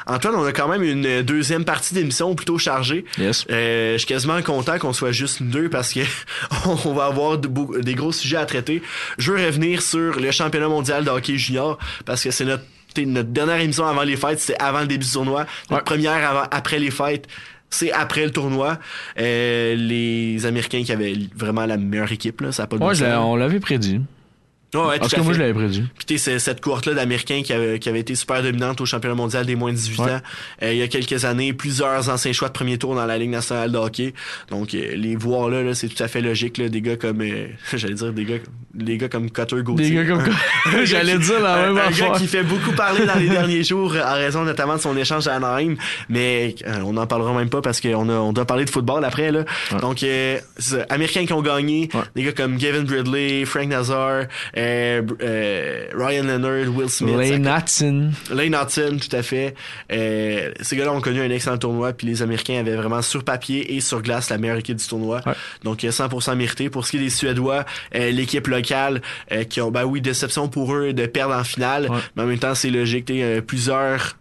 [0.08, 3.04] Antoine, on a quand même une deuxième partie d'émission plutôt chargée.
[3.18, 3.44] Yes.
[3.50, 6.00] Euh, je suis quasiment content qu'on soit juste deux parce que
[6.66, 8.82] on va avoir des gros sujets à traiter.
[9.18, 12.64] Je veux revenir sur le championnat mondial de hockey junior parce que c'est notre
[12.96, 15.46] notre dernière émission avant les fêtes, c'était avant le début du tournoi.
[15.70, 17.28] Notre première avant, après les fêtes,
[17.70, 18.78] c'est après le tournoi.
[19.18, 23.16] Euh, les Américains qui avaient vraiment la meilleure équipe, là, ça a pas de ouais,
[23.16, 24.00] on l'avait prédit.
[24.74, 25.84] Ouais, Parce que moi, je l'avais prédit.
[26.06, 29.46] Puis c'est cette cohorte-là d'Américains qui avait, qui avait été super dominante au championnat mondial
[29.46, 30.06] des moins de 18 ans
[30.62, 31.54] euh, il y a quelques années.
[31.54, 34.12] Plusieurs anciens choix de premier tour dans la Ligue nationale de hockey.
[34.50, 36.58] Donc, euh, les voir là, là c'est tout à fait logique.
[36.58, 37.22] Là, des gars comme...
[37.22, 38.36] Euh, j'allais dire des gars,
[38.74, 39.88] des gars comme Cutter Gauthier.
[39.88, 40.84] Des gars comme...
[40.84, 44.14] j'allais dire la même Un gars qui fait beaucoup parler dans les derniers jours en
[44.14, 45.76] raison notamment de son échange à Anaheim.
[46.10, 46.54] Mais
[46.84, 49.32] on n'en parlera même pas parce qu'on on doit parler de football après.
[49.32, 49.44] Là.
[49.80, 50.04] Donc,
[50.90, 51.88] Américains qui ont gagné.
[52.14, 54.24] Des gars comme Gavin Bridley, Frank Nazar...
[54.58, 57.16] Euh, euh, Ryan Leonard, Will Smith.
[57.16, 58.10] Lane Hudson.
[58.30, 59.54] Lane Hudson, tout à fait.
[59.92, 63.76] Euh, ces gars-là ont connu un excellent tournoi, puis les Américains avaient vraiment sur papier
[63.76, 65.20] et sur glace la meilleure équipe du tournoi.
[65.62, 66.70] Donc 100% mérité.
[66.70, 69.00] Pour ce qui est des Suédois, l'équipe locale
[69.48, 72.54] qui ont, bah oui, déception pour eux de perdre en finale, mais en même temps
[72.54, 73.12] c'est logique.
[73.46, 74.17] plusieurs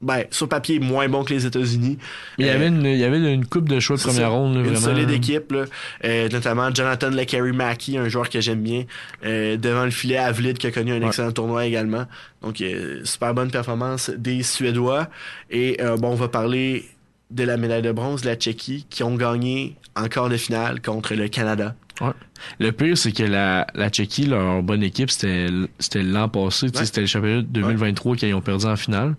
[0.00, 1.98] ben, sur papier, moins bon que les États-Unis.
[2.38, 4.56] Mais il y avait une, il y avait une coupe de choix de première ronde,
[4.56, 4.80] Une vraiment.
[4.80, 5.64] solide équipe, là.
[6.04, 8.84] Euh, notamment Jonathan LeCarry Mackey, un joueur que j'aime bien.
[9.26, 12.06] Euh, devant le filet, Avlid, qui a connu un excellent tournoi également.
[12.40, 15.08] Donc, euh, super bonne performance des Suédois.
[15.50, 16.86] Et, bon, on va parler
[17.30, 20.80] de la médaille de bronze de la Tchéquie, qui ont gagné en quart de finale
[20.80, 21.74] contre le Canada.
[22.00, 22.12] Ouais.
[22.58, 25.48] Le pire, c'est que la, la Tchéquie, leur bonne équipe, c'était,
[25.78, 26.68] c'était l'an passé.
[26.72, 29.14] C'était le championnat 2023 qu'ils ont perdu en finale.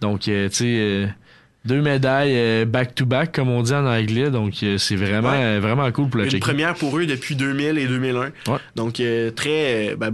[0.00, 1.06] Donc, euh, tu sais, euh,
[1.64, 4.30] deux médailles back-to-back, euh, comme on dit en anglais.
[4.30, 6.36] Donc, c'est vraiment, vraiment cool pour la Tchéquie.
[6.36, 8.32] Une première pour eux depuis 2000 et 2001.
[8.76, 9.02] Donc,
[9.36, 10.10] très ben,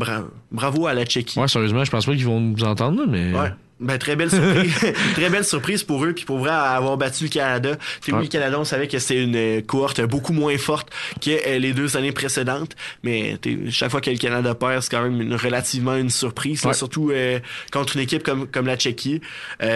[0.50, 1.38] bravo à la Tchéquie.
[1.38, 3.32] Ouais, sérieusement, je pense pas qu'ils vont nous entendre, mais...
[3.80, 4.74] Ben, très belle surprise.
[5.14, 7.76] très belle surprise pour eux, puis pour vrai avoir battu le Canada.
[8.08, 11.58] Oui, le Canada, on savait que c'était une euh, cohorte beaucoup moins forte que euh,
[11.58, 12.74] les deux années précédentes.
[13.04, 13.38] Mais
[13.70, 17.38] chaque fois que le Canada perd, c'est quand même une, relativement une surprise, surtout euh,
[17.72, 19.20] contre une équipe comme, comme la Tchéquie.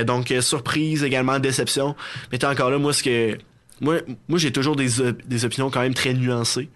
[0.04, 1.94] donc, surprise, également déception.
[2.30, 3.38] Mais t'es encore là, moi, ce que.
[3.80, 3.96] Moi,
[4.28, 4.88] moi j'ai toujours des,
[5.26, 6.68] des opinions quand même très nuancées.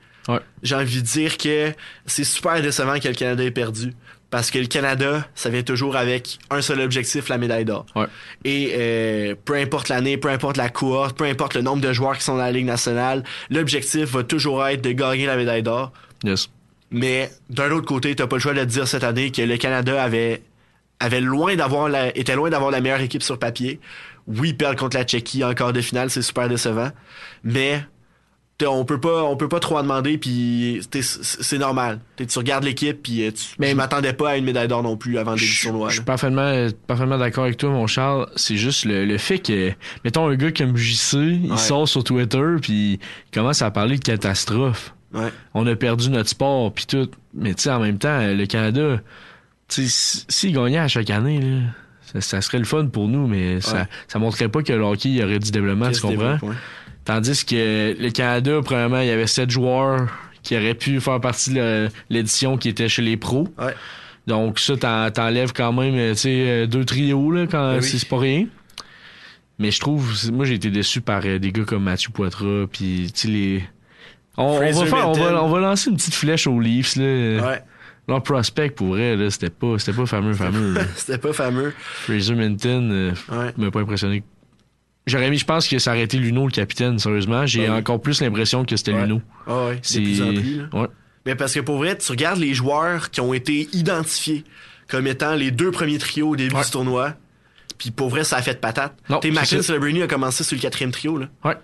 [0.63, 1.73] J'ai envie de dire que
[2.07, 3.93] c'est super décevant que le Canada ait perdu.
[4.31, 7.87] Parce que le Canada, ça vient toujours avec un seul objectif, la médaille d'or.
[8.45, 12.19] Et euh, peu importe l'année, peu importe la cohorte, peu importe le nombre de joueurs
[12.19, 15.93] qui sont dans la Ligue nationale, l'objectif va toujours être de gagner la médaille d'or.
[16.25, 16.51] Yes.
[16.91, 20.03] Mais d'un autre côté, t'as pas le choix de dire cette année que le Canada
[20.03, 20.43] avait
[20.99, 23.81] avait loin d'avoir la, était loin d'avoir la meilleure équipe sur papier.
[24.27, 26.91] Oui, perdre contre la Tchéquie en quart de finale, c'est super décevant.
[27.45, 27.85] Mais
[28.65, 32.01] on peut pas on peut pas trop en demander puis c'est normal.
[32.17, 35.19] Tu regardes l'équipe puis euh, mais je m'attendais pas à une médaille d'or non plus
[35.19, 38.29] avant le début du tournoi je suis parfaitement parfaitement d'accord avec toi mon Charles.
[38.37, 39.73] C'est juste le, fait que
[40.05, 44.05] mettons un gars comme JC il sort sur Twitter puis il commence à parler de
[44.05, 44.95] catastrophe
[45.55, 47.09] on a perdu notre sport puis tout.
[47.35, 49.01] Mais tu sais en même temps le Canada
[49.69, 53.87] tu s'il gagnait à chaque année là ça, serait le fun pour nous mais ça
[54.09, 56.39] ça montrerait pas que le hockey y aurait du développement tu comprends?
[57.07, 60.09] Tandis que le Canada, premièrement, il y avait sept joueurs
[60.43, 63.49] qui auraient pu faire partie de l'édition qui était chez les pros.
[64.27, 64.77] Donc ça,
[65.11, 68.47] t'enlèves quand même tu sais, euh, deux trios là, quand ben c'est pas rien.
[69.61, 73.11] Mais je trouve, moi j'ai été déçu par euh, des gars comme Mathieu Poitras, puis
[73.15, 73.65] tu les...
[74.37, 77.05] On, va faire, on, va, on va lancer une petite flèche aux Leafs là.
[77.05, 77.63] Ouais.
[78.09, 80.75] Leur prospect, pour vrai, là, c'était pas, c'était pas fameux, fameux.
[80.97, 81.73] c'était pas fameux.
[81.79, 83.13] Fraser Minton euh,
[83.57, 84.23] m'a pas impressionné.
[85.07, 87.47] J'aurais mis, je pense que ça aurait été Luno le capitaine, sérieusement.
[87.47, 89.23] J'ai encore plus l'impression que c'était Luno.
[89.47, 90.61] Ah ouais, c'est plus en plus.
[90.73, 90.89] Ouais.
[91.25, 94.45] Mais parce que pour vrai, tu regardes les joueurs qui ont été identifiés
[94.89, 97.15] comme étant les deux premiers trios au début du tournoi.
[97.79, 98.97] Puis pour vrai, ça a fait de patate.
[99.21, 101.29] T'es Mackin Celebrini a commencé sur le quatrième trio, là.
[101.45, 101.55] Ouais.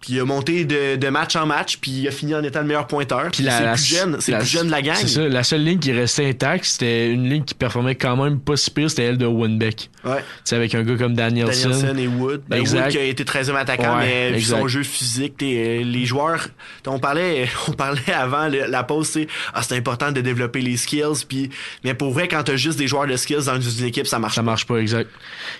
[0.00, 2.60] Puis il a monté de, de, match en match, puis il a fini en étant
[2.60, 3.28] le meilleur pointeur.
[3.30, 4.96] Puis c'est le plus jeune, c'est plus jeune de la gang.
[4.96, 8.40] C'est ça, la seule ligne qui restait intacte, c'était une ligne qui performait quand même
[8.40, 9.90] pas si pire, c'était elle de Winbeck.
[10.04, 10.24] Ouais.
[10.44, 11.68] C'est avec un gars comme Danielson.
[11.68, 12.42] Danielson et Wood.
[12.48, 12.84] Ben, exact.
[12.84, 16.48] Wood qui a été 13e attaquant, mais vu son jeu physique, euh, les joueurs,
[16.86, 21.26] on parlait, on parlait avant la pause, c'est ah, c'est important de développer les skills,
[21.28, 21.50] puis
[21.84, 24.36] mais pour vrai, quand t'as juste des joueurs de skills dans une équipe, ça marche
[24.36, 24.46] ça pas.
[24.46, 25.10] marche pas, exact.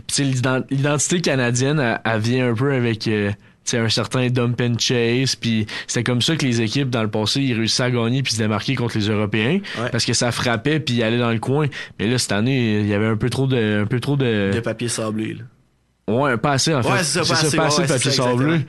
[0.06, 0.24] Puis
[0.70, 3.06] l'identité canadienne, elle, vient un peu avec...
[3.06, 3.32] Euh,
[3.70, 7.10] c'est un certain dump and chase puis c'était comme ça que les équipes dans le
[7.10, 9.60] passé ils réussissaient à gagner puis se démarquer contre les Européens
[9.92, 11.68] parce que ça frappait puis ils allaient dans le coin.
[11.98, 14.50] Mais là cette année il y avait un peu trop de un peu trop de
[14.52, 16.14] de papier sablé là.
[16.14, 16.90] ouais pas assez en fait.
[16.90, 18.60] Ouais, c'est ça, pas assez, de papier sablé.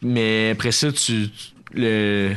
[0.00, 1.28] mais après ça tu
[1.74, 2.32] le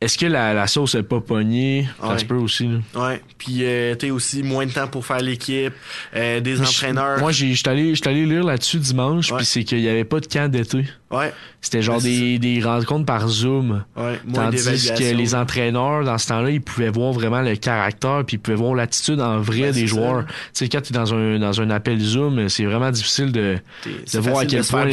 [0.00, 1.88] est-ce que la, la, sauce est pas pognée?
[2.00, 2.68] Ça se peut aussi.
[2.68, 2.78] Là.
[2.94, 3.22] Ouais.
[3.38, 5.72] Puis euh, t'es aussi moins de temps pour faire l'équipe,
[6.14, 7.18] euh, des entraîneurs.
[7.20, 10.26] Moi, j'ai j'étais allé, allé lire là-dessus dimanche, puis c'est qu'il y avait pas de
[10.26, 10.84] camp d'été.
[11.10, 11.32] Ouais.
[11.62, 13.84] C'était genre des, des rencontres par Zoom.
[13.96, 14.20] Ouais.
[14.34, 18.40] Tandis que les entraîneurs, dans ce temps-là, ils pouvaient voir vraiment le caractère, puis ils
[18.40, 20.26] pouvaient voir l'attitude en vrai des joueurs.
[20.26, 24.18] Tu sais, quand t'es dans un, dans un appel Zoom, c'est vraiment difficile de, de
[24.18, 24.86] voir à quel point.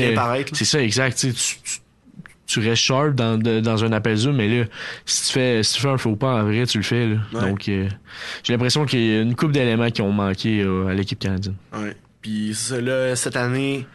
[0.54, 1.18] C'est ça, exact.
[1.18, 1.82] Tu, tu
[2.52, 4.66] tu restes sharp dans, dans un appel Zoom, mais là,
[5.06, 7.08] si tu fais, si tu fais un faux pas en vrai, tu le fais.
[7.08, 7.18] Là.
[7.32, 7.88] Donc, euh,
[8.44, 11.56] j'ai l'impression qu'il y a une coupe d'éléments qui ont manqué euh, à l'équipe canadienne.
[11.74, 11.96] Ouais.
[12.22, 13.88] Puis là, cette année,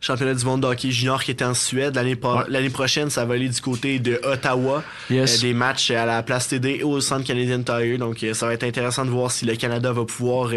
[0.00, 1.96] championnat du monde de hockey junior qui était en Suède.
[1.96, 4.84] L'année, prochaine, ça va aller du côté de Ottawa.
[5.10, 7.98] Euh, des matchs à la place TD et au Centre Canadian Tire.
[7.98, 10.50] Donc, ça va être intéressant de voir si le Canada va pouvoir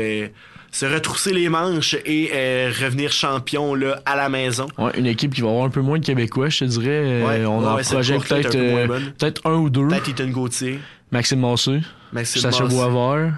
[0.71, 4.67] se retrousser les manches et euh, revenir champion là, à la maison.
[4.77, 7.01] Ouais, une équipe qui va avoir un peu moins de Québécois, je te dirais.
[7.23, 9.87] Euh, on en projette peut-être euh, peut-être un ou deux.
[9.87, 10.79] Peut-être Ethan Gauthier.
[11.11, 11.79] Maxime Massé.
[12.13, 13.33] Maxime Sacha Boisvert.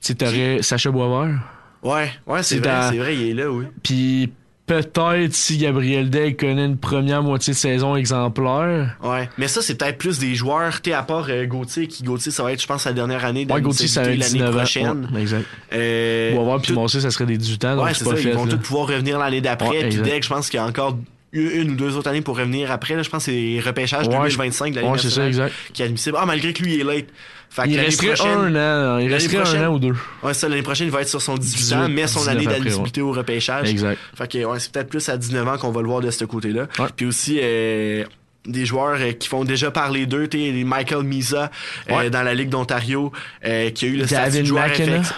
[0.00, 0.14] Tu
[0.62, 1.38] Sacha Boisvert.
[1.82, 3.64] Ouais, ouais, c'est vrai, c'est vrai, il est là, oui.
[3.82, 4.32] Puis
[4.66, 8.96] peut-être si Gabriel Day connaît une première moitié de saison exemplaire.
[9.02, 12.30] Ouais, mais ça c'est peut-être plus des joueurs, tu à part euh, Gauthier qui Gauthier
[12.30, 15.08] ça va être je pense la dernière année de ouais, Gauthier ça l'année prochaine.
[15.12, 15.46] Ouais, exact.
[15.72, 16.88] Euh, voir puis tout...
[16.88, 18.88] ça serait des 18 ans donc ouais, c'est pas ça, fait, ils vont tous pouvoir
[18.88, 20.96] revenir l'année d'après puis Day je pense qu'il y a encore
[21.32, 24.70] une ou deux autres années pour revenir après là, je pense que c'est repêchage 2025
[24.70, 25.54] de l'année ouais, c'est ça, exact.
[25.72, 26.16] qui est admissible.
[26.20, 27.06] Ah malgré que lui il est late.
[27.48, 29.94] Fait il resterait un an, il resterait un an ou deux.
[30.22, 33.02] Ouais, ça, l'année prochaine, il va être sur son 18, ans, mais son année d'admissibilité
[33.02, 33.68] au repêchage.
[33.68, 33.98] Exact.
[34.14, 36.24] Fait que, ouais, c'est peut-être plus à 19 ans qu'on va le voir de ce
[36.24, 36.66] côté-là.
[36.96, 38.04] Puis aussi, euh,
[38.46, 41.50] des joueurs euh, qui font déjà parler d'eux, tu Michael Misa
[41.90, 43.12] euh, dans la Ligue d'Ontario,
[43.44, 44.66] euh, qui a eu le statut de joueur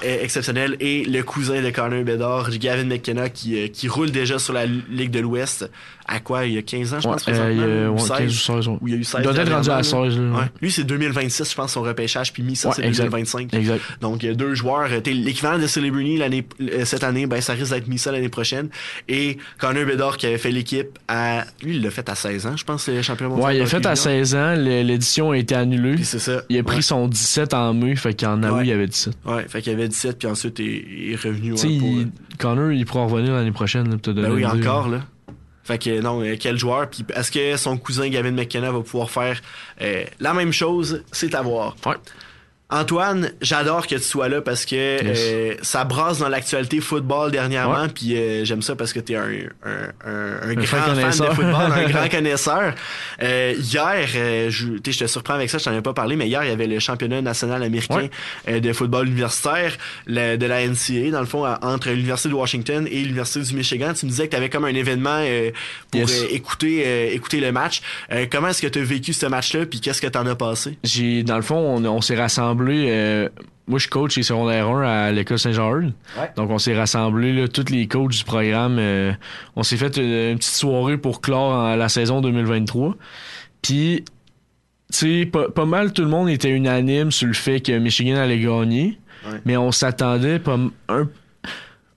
[0.02, 4.66] exceptionnel, et le cousin de Connor Bedard, Gavin McKenna, qui, qui roule déjà sur la
[4.66, 5.70] Ligue de l'Ouest
[6.06, 8.38] à quoi, il y a 15 ans, je pense, ouais, euh, ou 16, 15 ou
[8.38, 10.38] 16, il y a eu 16 Il doit être rendu à 16, là.
[10.38, 10.44] Ouais.
[10.60, 13.54] Lui, c'est 2026, je pense, son repêchage, puis mis ça, c'est 2025.
[13.54, 13.80] Exact.
[14.00, 14.88] Donc, il y a deux joueurs.
[14.90, 18.28] Euh, l'équivalent de Celebrity l'année, euh, cette année, ben, ça risque d'être mis ça l'année
[18.28, 18.68] prochaine.
[19.08, 22.56] Et Connor Bedard, qui avait fait l'équipe à, lui, il l'a fait à 16 ans,
[22.56, 23.46] je pense, le champion mondial.
[23.46, 26.02] Ouais, il a fait à 16 ans, l'édition a été annulée.
[26.04, 26.42] C'est ça.
[26.50, 29.14] Il a pris son 17 en mai, fait qu'en août, il y avait 17.
[29.24, 31.54] Ouais, fait qu'il y avait 17, puis ensuite, il est revenu.
[31.54, 31.78] Tu sais,
[32.38, 35.00] Connor, il pourra revenir l'année prochaine, là, Ben oui, encore, là.
[35.64, 36.88] Fait que non, euh, quel joueur.
[36.90, 39.40] Puis est-ce que son cousin Gavin McKenna va pouvoir faire
[39.80, 41.02] euh, la même chose?
[41.10, 41.74] C'est à voir.
[42.70, 47.88] Antoine, j'adore que tu sois là parce que euh, ça brasse dans l'actualité football dernièrement,
[47.90, 49.28] puis euh, j'aime ça parce que tu es un,
[49.66, 52.74] un, un, un grand fan de football, un grand connaisseur.
[53.22, 54.06] Euh, hier,
[54.48, 56.52] je, je te surprends avec ça, je t'en ai pas parlé, mais hier, il y
[56.52, 58.08] avait le championnat national américain
[58.48, 59.76] de football universitaire
[60.08, 63.92] de la NCAA, dans le fond, entre l'Université de Washington et l'Université du Michigan.
[63.92, 65.22] Tu me disais que tu avais comme un événement
[65.90, 66.00] pour
[66.30, 67.82] écouter, écouter le match.
[68.32, 70.78] comment est-ce que tu as vécu ce match-là, puis qu'est-ce que tu en as passé?
[70.82, 73.28] J'ai, dans le fond, on, on s'est rassemblés euh,
[73.66, 75.92] moi, je coach chez secondaire 1 à l'école Saint-Jean.
[76.36, 78.76] Donc, on s'est rassemblés, tous les coachs du programme.
[78.78, 79.12] Euh,
[79.56, 82.96] on s'est fait une, petite soirée pour clore la saison 2023.
[83.62, 84.04] Puis,
[84.92, 88.40] tu sais, pas, mal tout le monde était unanime sur le fait que Michigan allait
[88.40, 88.98] gagner.
[89.46, 91.08] Mais on s'attendait pas un,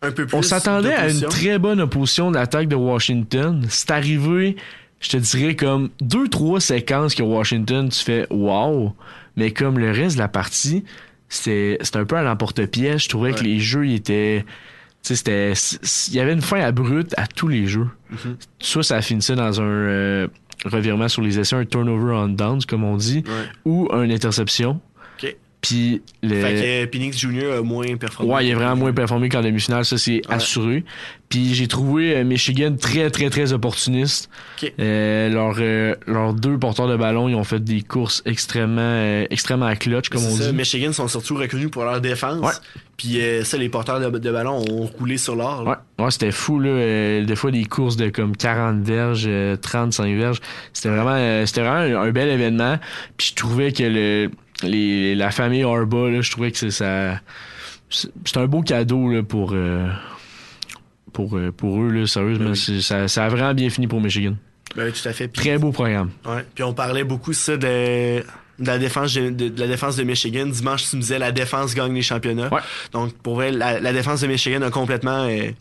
[0.02, 0.38] un peu plus.
[0.38, 3.66] On s'attendait à une très bonne opposition de l'attaque de Washington.
[3.70, 4.56] C'est arrivé,
[5.00, 8.94] je te dirais, comme deux, trois séquences que Washington, tu fais wow.
[9.38, 10.84] Mais comme le reste de la partie,
[11.30, 13.04] c'était un peu à l'emporte-pièce.
[13.04, 14.46] Je trouvais que les jeux ils étaient
[15.04, 15.54] c'était
[16.10, 17.88] il y avait une fin abrupte à tous les jeux.
[18.12, 18.36] Mm-hmm.
[18.60, 20.28] Soit ça finissait dans un euh,
[20.66, 23.24] revirement sur les essais, un turnover on downs comme on dit,
[23.64, 24.82] ou une interception.
[25.68, 26.02] Puis.
[26.24, 27.58] Fait que Penix Jr.
[27.60, 28.34] a moins performé.
[28.34, 30.84] Ouais, il est vraiment moins performé qu'en demi-finale, ça c'est assuré.
[31.30, 34.30] Puis j'ai trouvé Michigan très très très opportuniste.
[34.80, 35.60] Euh, leurs
[36.08, 40.36] leurs deux porteurs de ballon, ils ont fait des courses extrêmement extrêmement clutch comme on
[40.36, 40.50] ça.
[40.50, 40.56] dit.
[40.56, 42.62] Michigan sont surtout reconnus pour leur défense.
[42.96, 45.68] Puis ça, les porteurs de, de, ballon ont roulé sur l'or.
[45.68, 47.24] Ouais, ouais c'était fou là.
[47.24, 49.30] des fois des courses de comme 40 verges,
[49.62, 50.40] 35 verges.
[50.72, 52.78] C'était vraiment c'était vraiment un, bel événement.
[53.18, 54.32] Puis je trouvais que le
[54.64, 57.20] les, la famille Arba, là, je trouvais que c'est ça.
[57.90, 59.88] C'est un beau cadeau là, pour, euh,
[61.14, 62.50] pour, euh, pour eux, là, sérieusement.
[62.50, 64.36] Ben ça, ça a vraiment bien fini pour Michigan.
[64.76, 65.28] Ben, tout à fait.
[65.30, 66.12] Très beau programme.
[66.26, 66.46] Ouais.
[66.54, 68.24] Puis on parlait beaucoup ça de
[68.60, 70.48] de la défense de, la défense de Michigan.
[70.48, 72.50] Dimanche, tu me disais la défense gagne les championnats.
[72.92, 75.52] Donc pour vrai, la, défense de Michigan a complètement euh,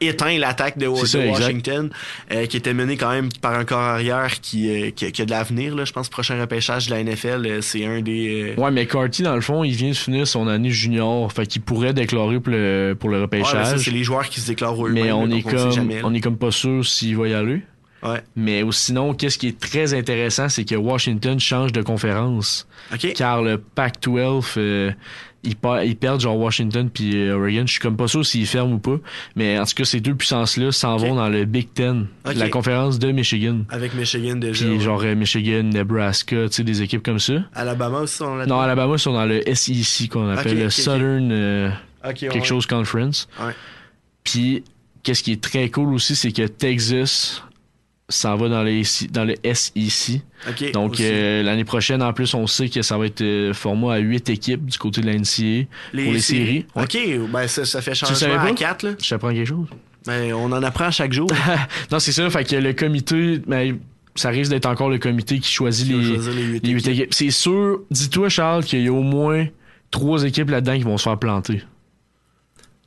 [0.00, 1.90] éteint l'attaque de, Washington,
[2.32, 5.30] euh, qui était menée quand même par un corps arrière qui, euh, qui, a de
[5.30, 5.84] l'avenir.
[5.84, 8.54] Je pense prochain repêchage de la NFL, c'est un des.
[8.56, 11.30] Ouais, mais Carty, dans le fond, il vient de finir son année junior.
[11.32, 13.76] Fait qu'il pourrait déclarer pour le, pour le repêchage.
[13.78, 15.04] c'est les joueurs qui se déclarent eux-mêmes.
[15.04, 17.62] Mais on, est comme, on est comme pas sûr s'il va y aller.
[18.36, 22.68] Mais sinon, qu'est-ce qui est très intéressant, c'est que Washington change de conférence.
[23.14, 24.92] Car le Pac-12, euh,
[25.42, 27.64] ils, perdent genre Washington puis euh, Oregon.
[27.66, 28.98] Je suis comme pas sûr s'ils ferment ou pas.
[29.34, 32.98] Mais en tout cas, ces deux puissances-là s'en vont dans le Big Ten, la conférence
[32.98, 33.60] de Michigan.
[33.70, 34.66] Avec Michigan déjà.
[34.66, 37.34] Puis genre euh, Michigan, Nebraska, tu sais, des équipes comme ça.
[37.54, 41.72] Alabama aussi sont là Non, Alabama ils sont dans le SEC qu'on appelle le Southern
[42.14, 43.28] quelque chose Conference.
[44.24, 44.64] Puis
[45.02, 47.42] qu'est-ce qui est très cool aussi, c'est que Texas
[48.08, 50.20] s'en va dans, les, dans le SEC.
[50.72, 53.98] Donc euh, l'année prochaine, en plus, on sait que ça va être euh, format à
[53.98, 56.66] 8 équipes du côté de la NCA pour les séries.
[56.74, 56.96] OK,
[57.30, 58.82] ben ça, ça fait changement à 4.
[58.82, 58.90] Là.
[59.02, 59.66] Je t'apprends quelque chose?
[60.06, 61.28] Ben, on en apprend chaque jour.
[61.90, 62.28] non, c'est ça.
[62.30, 63.40] Fait que le comité...
[63.46, 63.78] Ben,
[64.14, 67.12] ça risque d'être encore le comité qui choisit les, les 8 équipes.
[67.12, 69.46] C'est sûr, dis-toi, Charles, qu'il y a au moins
[69.90, 71.62] trois équipes là-dedans qui vont se faire planter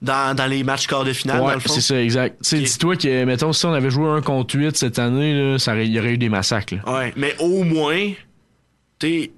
[0.02, 1.74] dans, dans les matchs quart de finale, ouais, dans le fond.
[1.74, 2.39] c'est ça, exact.
[2.45, 2.64] Okay.
[2.64, 5.91] Dis-toi que, mettons, si on avait joué un contre 8 cette année, là, ça il
[5.91, 6.76] y aurait eu des massacres.
[6.88, 8.12] Ouais, mais au moins,
[9.00, 9.32] tu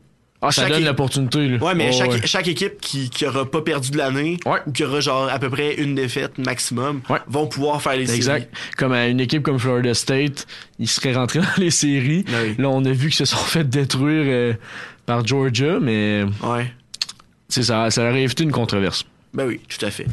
[0.43, 1.47] ah, ça donne l'opportunité.
[1.47, 1.57] Là.
[1.63, 4.99] Ouais, mais chaque, chaque équipe qui, qui aura pas perdu de l'année ou qui aura
[4.99, 8.49] genre à peu près une défaite maximum vont pouvoir faire les exact.
[8.49, 8.75] séries.
[8.75, 10.47] Comme à une équipe comme Florida State,
[10.79, 12.25] ils seraient rentrés dans les séries.
[12.27, 14.53] Ben là, on a vu qu'ils se sont fait détruire euh,
[15.05, 16.73] par Georgia, mais ouais.
[17.49, 19.05] ça, ça aurait évité une controverse.
[19.35, 20.07] Ben oui, tout à fait.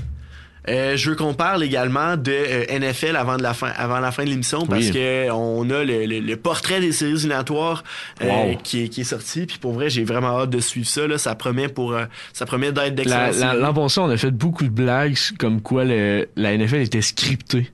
[0.68, 4.12] Euh, je veux qu'on parle également de euh, NFL avant, de la fin, avant la
[4.12, 7.84] fin de l'émission parce que on a le, le, portrait des séries éliminatoires
[8.22, 9.46] euh, qui, est, qui est sorti.
[9.46, 11.06] Puis pour vrai, j'ai vraiment hâte de suivre ça.
[11.06, 11.18] Là.
[11.18, 11.96] Ça promet pour
[12.32, 13.54] ça promet d'être d'excellent.
[13.54, 17.70] L'an passé, on a fait beaucoup de blagues comme quoi le, la NFL était scriptée.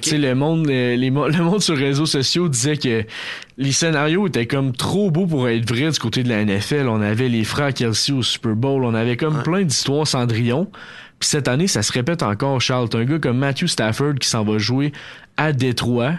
[0.00, 3.04] Tu sais, le monde, les, le monde sur les réseaux sociaux disait que
[3.58, 6.88] les scénarios étaient comme trop beaux pour être vrais du côté de la NFL.
[6.88, 10.70] On avait les frères Kelsey au Super Bowl, on avait comme plein d'histoires Cendrillon.
[11.22, 12.88] Puis cette année, ça se répète encore, Charles.
[12.88, 14.90] T'as un gars comme Matthew Stafford qui s'en va jouer
[15.36, 16.14] à Détroit,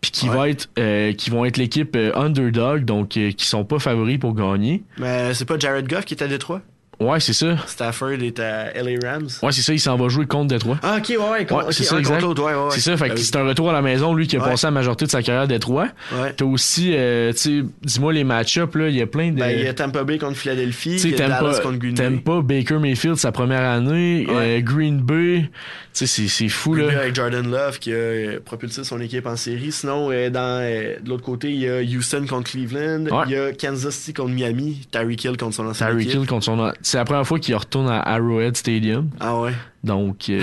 [0.00, 3.66] puis qui va être, euh, qui vont être l'équipe euh, underdog, donc euh, qui sont
[3.66, 4.84] pas favoris pour gagner.
[4.96, 6.62] Mais c'est pas Jared Goff qui est à Détroit?
[7.00, 7.56] Ouais, c'est ça.
[7.66, 9.28] Stafford est à LA Rams.
[9.42, 10.78] Ouais, c'est ça, il s'en va jouer contre Détroit.
[10.82, 12.22] Ah, ok, ouais, ouais, ouais c'est ça, exact.
[12.24, 14.40] ouais, ouais, c'est ça, fait que c'est un retour à la maison, lui qui a
[14.40, 15.88] passé la majorité de sa carrière à Détroit.
[16.12, 16.32] Ouais.
[16.36, 19.38] T'as aussi, euh, tu sais, dis-moi les match-ups, là, il y a plein de.
[19.38, 22.02] Ben, il y a Tampa Bay contre Philadelphie, il y a Dallas contre Green Bay.
[22.02, 25.48] T'aimes pas Baker Mayfield, sa première année, euh, Green Bay,
[25.94, 26.92] tu sais, c'est fou, Green là.
[26.94, 29.70] Bay avec Jordan Love qui a euh, propulsé son équipe en série.
[29.70, 33.52] Sinon, euh, dans, de l'autre côté, il y a Houston contre Cleveland, il y a
[33.52, 36.72] Kansas City contre Miami, Tyreek Hill contre son ancien Tyreek Hill contre son.
[36.88, 39.10] C'est la première fois qu'il retourne à Arrowhead Stadium.
[39.20, 39.52] Ah ouais.
[39.84, 40.30] Donc.
[40.30, 40.42] Euh...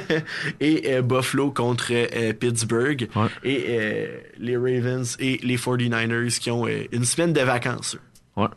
[0.60, 3.08] et euh, Buffalo contre euh, Pittsburgh.
[3.42, 7.96] Et euh, les Ravens et les 49ers qui ont une semaine de vacances.
[8.36, 8.48] Ouais.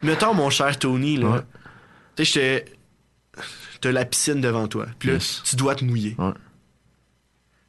[0.00, 1.44] Mettons, mon cher Tony, là.
[2.14, 2.64] Tu sais,
[3.80, 4.86] t'as la piscine devant toi.
[5.00, 6.14] Puis là, tu dois te mouiller.
[6.20, 6.34] Ouais.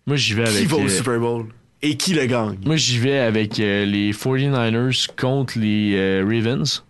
[0.06, 0.60] Moi, j'y vais avec.
[0.60, 1.48] Qui va au Super Bowl?
[1.82, 2.60] Et qui le gagne?
[2.64, 6.84] Moi, j'y vais avec les 49ers contre les Ravens.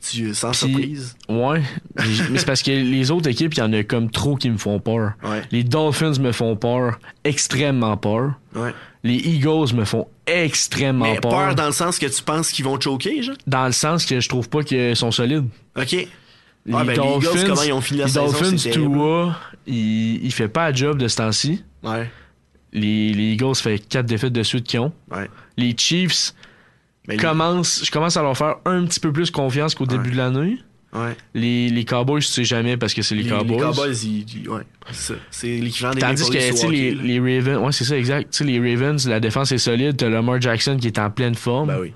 [0.00, 1.16] Tu, sans surprise?
[1.28, 1.60] Ouais.
[2.30, 4.56] mais c'est parce que les autres équipes, il y en a comme trop qui me
[4.56, 5.12] font peur.
[5.50, 8.34] Les Dolphins me font peur, extrêmement peur.
[8.54, 8.72] Ouais.
[9.02, 11.30] Les Eagles me font extrêmement mais peur.
[11.30, 13.36] peur dans le sens que tu penses qu'ils vont choquer, genre?
[13.46, 15.46] Dans le sens que je trouve pas qu'ils sont solides.
[15.76, 15.92] OK.
[15.92, 16.08] Les,
[16.74, 20.32] ah, ben, Dolphins, les Eagles, comment ils ont fini la les Dolphins, Tua, il, il
[20.32, 21.64] fait pas le job de ce temps-ci.
[21.82, 22.10] Ouais.
[22.72, 24.92] Les, les Eagles fait quatre défaites de suite qu'ils ont.
[25.10, 25.30] Ouais.
[25.56, 26.34] Les Chiefs,
[27.16, 30.58] commence, je commence à leur faire un petit peu plus confiance qu'au début de l'année.
[30.92, 31.14] Ouais.
[31.34, 33.58] Les, les Cowboys, tu sais jamais parce que c'est les, Cowboys.
[33.58, 34.62] Les Cowboys, ils, ouais,
[35.30, 38.34] c'est l'équivalent des Tandis que les, les Ravens, ouais, c'est ça, exact.
[38.34, 39.98] sais les Ravens, la défense est solide.
[39.98, 41.68] T'as Lamar Jackson qui est en pleine forme.
[41.68, 41.92] Ben oui.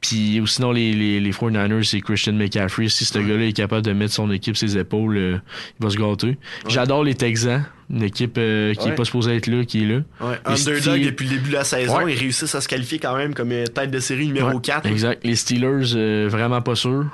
[0.00, 2.88] Puis ou sinon, les, les, les 49ers, c'est Christian McCaffrey.
[2.88, 5.38] Si ce gars-là est capable de mettre son équipe ses épaules, euh,
[5.78, 6.36] il va se gâter.
[6.68, 8.92] J'adore les Texans, une équipe euh, qui Ouais.
[8.92, 10.00] est pas supposée être là, qui est là.
[10.20, 12.12] Ouais, underdog depuis le début de la saison, Ouais.
[12.14, 14.86] ils réussissent à se qualifier quand même comme euh, tête de série numéro Ouais, 4.
[14.86, 15.24] Exact.
[15.24, 17.06] Les Steelers, euh, vraiment pas sûrs.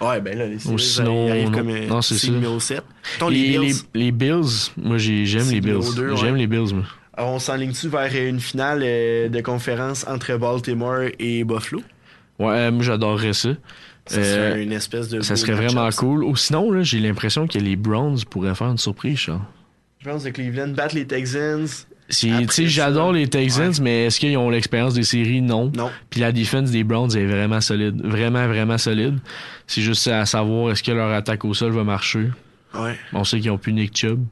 [0.00, 1.58] Ouais, ben là, les Steelers, Ou sinon, arrivent non.
[1.58, 2.00] comme Non,
[2.34, 2.82] numéro 7.
[3.14, 5.80] Mettons, les, Bills, les, les Bills, moi j'ai- j'aime les Bills.
[6.16, 6.84] J'aime les Bills, moi.
[7.14, 11.82] Alors, on s'enligne-tu vers une finale de conférence entre Baltimore et Buffalo?
[12.38, 13.50] Ouais, moi j'adorerais ça.
[14.06, 15.96] Ça Euh, serait une espèce de Ça serait vraiment ça.
[15.96, 16.24] cool.
[16.24, 19.18] Ou sinon, là, j'ai l'impression que les Browns pourraient faire une surprise.
[20.00, 21.66] Je pense que Cleveland battent les Texans.
[22.08, 25.40] Si- ça, j'adore les Texans, mais est-ce qu'ils ont l'expérience des séries?
[25.40, 25.70] Non.
[25.74, 25.88] Non.
[26.10, 28.04] Puis la défense des Browns est vraiment solide.
[28.04, 29.18] Vraiment, vraiment solide.
[29.66, 32.28] C'est juste à savoir est-ce que leur attaque au sol va marcher.
[32.74, 32.98] Ouais.
[33.12, 34.24] On sait qu'ils ont plus Nick Chubb.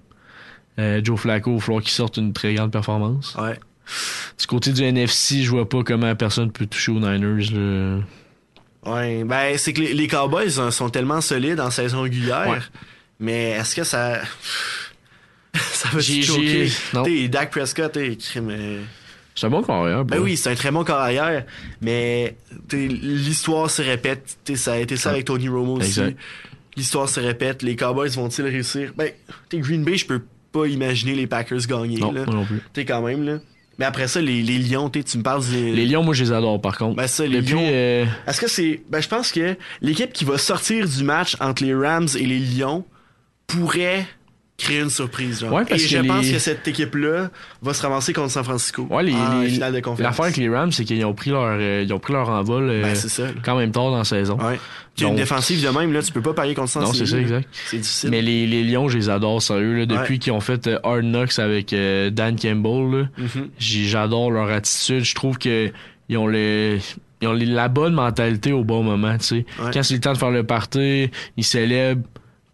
[0.78, 3.36] Euh, Joe Flacco, il va falloir qu'il sorte une très grande performance.
[3.40, 3.58] Ouais.
[4.38, 7.50] Du côté du NFC, je vois pas comment personne peut toucher aux Niners.
[7.52, 7.98] Là.
[8.86, 12.58] Ouais, ben c'est que les, les Cowboys hein, sont tellement solides en saison régulière, Ouais.
[13.18, 14.20] mais est-ce que ça
[15.54, 16.70] ça va se choquer?
[16.92, 18.82] T'sais, Dak Prescott, t'es euh,
[19.34, 20.04] C'est un bon carrière.
[20.04, 21.44] Ben oui, c'est un très bon corps arrière,
[21.82, 22.36] mais
[22.72, 24.38] l'histoire se répète.
[24.44, 26.00] T'sais, ça a été ça avec Tony Romo aussi.
[26.76, 27.62] L'histoire se répète.
[27.62, 28.92] Les Cowboys vont-ils réussir?
[28.96, 29.10] Ben,
[29.48, 30.22] t'es Green Bay, je peux
[30.52, 31.98] pas imaginer les Packers gagner.
[31.98, 32.24] Non, là.
[32.26, 32.60] non plus.
[32.72, 33.38] T'es quand même là.
[33.80, 35.72] Mais après ça, les, les Lions, tu me parles des.
[35.72, 36.96] Les Lions, moi, je les adore, par contre.
[36.96, 37.62] Ben ça, les Depuis, Lions.
[37.64, 38.82] euh, Est-ce que c'est.
[38.90, 42.38] Ben, je pense que l'équipe qui va sortir du match entre les Rams et les
[42.38, 42.84] Lions
[43.46, 44.06] pourrait
[44.60, 45.40] créer une surprise.
[45.40, 45.52] Genre.
[45.52, 47.30] Ouais, parce et que je pense les- que cette équipe-là
[47.62, 50.00] va se ramasser contre San Francisco Ouais, les, en les- finale de conférence.
[50.10, 52.68] L'affaire avec les Rams, c'est qu'ils ont pris leur, euh, ils ont pris leur envol
[52.70, 53.24] euh, Ben, ça.
[53.44, 54.36] quand même tard dans la saison.
[54.38, 54.58] Ouais.
[54.96, 57.06] Puis une Donc- défensive de même, là, tu peux pas parier contre ça Non, c'est
[57.06, 57.48] ça, exact.
[57.66, 58.10] C'est difficile.
[58.10, 59.74] Mais les, les Lions, je les adore, sérieux.
[59.78, 60.18] Là, depuis Ouais.
[60.18, 63.48] qu'ils ont fait euh, Hard Knocks avec euh, Dan Campbell, Mhm.
[63.58, 65.04] j'ai- j'adore leur attitude.
[65.04, 65.70] Je trouve que
[66.08, 66.78] ils ont le...
[67.22, 69.46] Ils ont les- la bonne mentalité au bon moment, tu sais.
[69.74, 72.02] Quand c'est le temps de faire le party, ils célèbrent.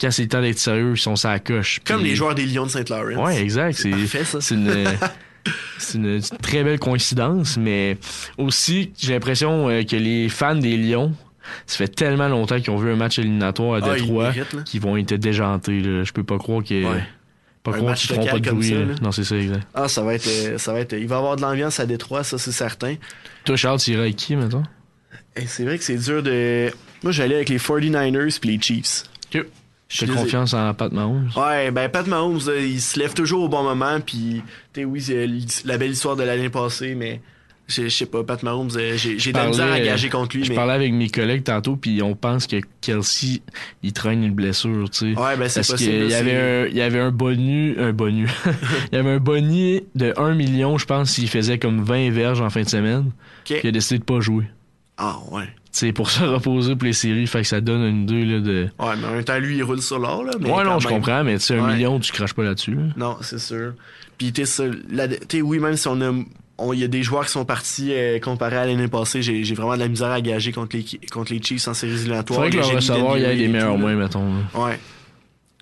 [0.00, 1.80] Quand c'est le temps d'être sérieux, ils sont sa coche.
[1.86, 3.24] Comme Puis- les joueurs des Lions de Saint-Laurent.
[3.26, 3.74] Ouais, exact.
[3.78, 3.92] C'est
[4.40, 4.84] c'est une,
[5.78, 7.96] c'est une très belle coïncidence, mais
[8.38, 11.14] aussi, j'ai l'impression euh, que les fans des Lions,
[11.66, 14.32] ça fait tellement longtemps qu'ils ont vu un match éliminatoire à Ah, Détroit
[14.66, 15.80] qu'ils vont être déjantés.
[15.80, 16.02] Là.
[16.04, 17.02] Je peux pas croire qu'ils Ouais.
[17.62, 18.68] pas Un croire match qu'ils feront pas de bruit.
[18.68, 19.02] ça.
[19.02, 19.66] Non, c'est ça, exact.
[19.72, 20.26] Ah, ça va être.
[20.28, 20.92] euh, ça va être.
[20.92, 22.96] Il va y avoir de l'ambiance à Détroit, ça, c'est certain.
[23.44, 24.64] Toi, Charles, tu irais avec qui, maintenant?
[25.36, 26.70] Et c'est vrai que c'est dur de.
[27.02, 29.04] Moi, j'allais avec les 49ers puis les Chiefs.
[29.88, 31.30] Je J'ai confiance en Pat Mahomes.
[31.36, 35.00] Ouais, ben Pat Mahomes, il se lève toujours au bon moment, puis tu sais, oui,
[35.00, 35.28] c'est
[35.64, 37.20] la belle histoire de l'année passée, mais
[37.68, 40.44] je sais pas, Pat Mahomes, euh, j'ai de la misère à euh, gager contre lui,
[40.44, 43.42] Je mais parlais avec mes collègues tantôt, puis on pense que Kelsey,
[43.82, 45.20] il traîne une blessure, tu sais.
[45.20, 47.92] Ouais, ben, c'est Parce possible, qu'il y avait un, il y avait un bonus, un
[47.92, 48.30] bonus.
[48.92, 52.40] il y avait un bonus de 1 million, je pense, s'il faisait comme 20 verges
[52.40, 53.10] en fin de semaine.
[53.44, 54.44] Puis il a décidé de pas jouer.
[54.96, 55.48] Ah, ouais.
[55.78, 58.68] C'est pour se reposer pour les séries, fait que ça donne une idée, là, de...
[58.78, 60.32] Ouais, mais en même temps, lui, il roule sur l'or, là.
[60.40, 60.96] mais Ouais, non, je même.
[60.96, 61.74] comprends, mais tu sais, un Ouais.
[61.74, 62.82] million, tu craches pas là-dessus, là.
[62.96, 63.74] Non, c'est sûr.
[64.16, 64.70] Puis, tu sais,
[65.30, 66.12] sais, oui, même si on a.
[66.72, 69.20] Il y a des joueurs qui sont partis euh, comparés à l'année passée.
[69.20, 71.92] J'ai j'ai vraiment de la misère à gager contre les, contre les Chiefs en séries
[71.92, 72.36] éliminatoires.
[72.38, 74.24] Faudrait que Le leur recevoir, il y des et meilleurs moins, mettons.
[74.24, 74.60] là.
[74.64, 74.78] Ouais.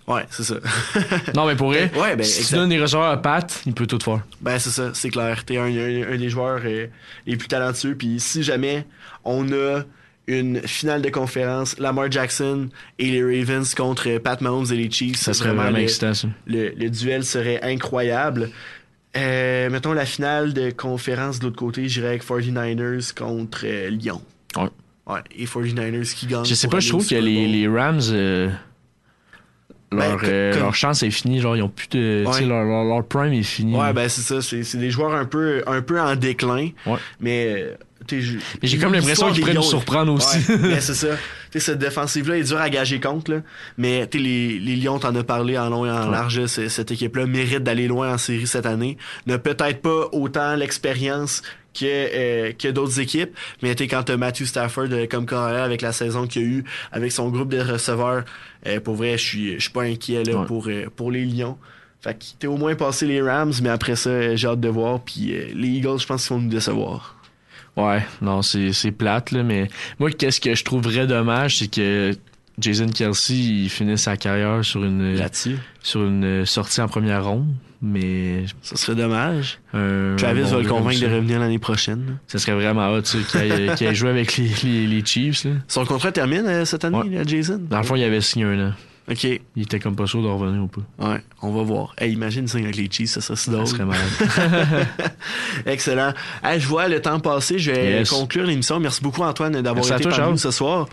[0.07, 0.55] Ouais, c'est ça.
[1.35, 3.89] Non, mais pour vrai, Ouais, ben, si tu donnes des receveurs à Pat, il peut
[3.89, 4.21] tout faire.
[4.41, 5.45] Ben c'est ça, c'est clair.
[5.45, 6.87] T'es un, un, un des joueurs euh,
[7.27, 7.97] les plus talentueux.
[7.97, 8.87] Puis si jamais
[9.25, 9.81] on a
[10.27, 12.69] une finale de conférence, Lamar Jackson
[12.99, 16.29] et les Ravens contre Pat Mahomes et les Chiefs, Ça serait vraiment le, excitant, ça.
[16.47, 18.51] Le, le duel serait incroyable.
[19.17, 24.21] Euh, mettons la finale de conférence de l'autre côté, j'irais avec 49ers contre euh, Lyon.
[24.57, 24.69] Ouais.
[25.07, 26.45] Ouais, et 49ers qui gagnent.
[26.47, 28.49] Je sais pas, je trouve que les, Rams, euh,
[29.93, 31.41] leur, Ben, comme- leur chance est finie.
[31.41, 32.25] Genre, ils ont plus de.
[32.27, 32.47] tu sais, Ouais.
[32.49, 33.77] Leur, leur, leur prime est fini.
[33.77, 36.71] Ouais, ben c'est ça, c'est c'est des joueurs un peu, un peu en déclin.
[36.87, 36.99] Ouais.
[37.21, 37.67] Mais,
[38.13, 40.39] Mais j'ai comme l'impression qu'ils pourraient nous surprendre aussi.
[40.63, 41.09] Ouais, c'est ça.
[41.51, 43.43] T'sais, cette défensive-là est dure à gager contre, là.
[43.79, 46.11] Mais t'sais, les, les Lions, t'en as parlé en long et en Ouais.
[46.13, 46.47] large.
[46.47, 48.97] Cette équipe-là mérite d'aller loin en série cette année.
[49.27, 51.43] N'a peut-être pas autant l'expérience
[51.79, 53.31] que, euh, que d'autres équipes.
[53.63, 56.65] Mais t'sais, quand t'as Matthew Stafford euh, comme carrière avec la saison qu'il a eu,
[56.93, 58.25] avec son groupe de receveurs,
[58.67, 60.47] euh, pour vrai, je suis je suis pas inquiet là, Ouais.
[60.47, 61.57] pour, euh, pour les Lions.
[62.01, 64.69] Fait que t'es au moins passé les Rams, mais après ça, euh, j'ai hâte de
[64.69, 65.01] voir.
[65.01, 67.14] Puis euh, les Eagles, je pense qu'ils vont nous décevoir.
[67.77, 69.69] Ouais, non, c'est c'est plate, là, mais
[69.99, 72.13] moi, qu'est-ce que je trouverais dommage, c'est que
[72.59, 75.17] Jason Kelsey, il finisse sa carrière sur une,
[75.83, 77.49] sur une sortie en première ronde,
[77.83, 78.45] mais.
[78.63, 79.59] Ça serait dommage.
[79.73, 82.05] Travis bon va le convaincre de revenir l'année prochaine.
[82.07, 82.13] là.
[82.29, 85.51] Ça serait vraiment hot, tu sais, qu'il aille jouer avec les, les, les Chiefs, là.
[85.67, 87.09] Son contrat termine euh, cette année, Ouais.
[87.09, 87.61] là, Jason.
[87.69, 88.73] Dans le fond, il avait signé un an.
[89.11, 89.25] OK.
[89.25, 90.81] Il était comme pas sûr de revenir ou pas.
[91.13, 91.95] Ouais, on va voir.
[91.99, 93.67] Hey, imagine ça avec les cheese, ça serait si drôle.
[93.67, 94.87] Ça serait malade.
[95.67, 96.13] Excellent.
[96.43, 97.59] Hey, je vois le temps passer.
[97.59, 98.11] Je vais Yes.
[98.11, 98.81] conclure l'émission.
[98.81, 100.31] Merci beaucoup, Antoine, d'avoir été parmi Charles.
[100.33, 100.89] nous ce soir.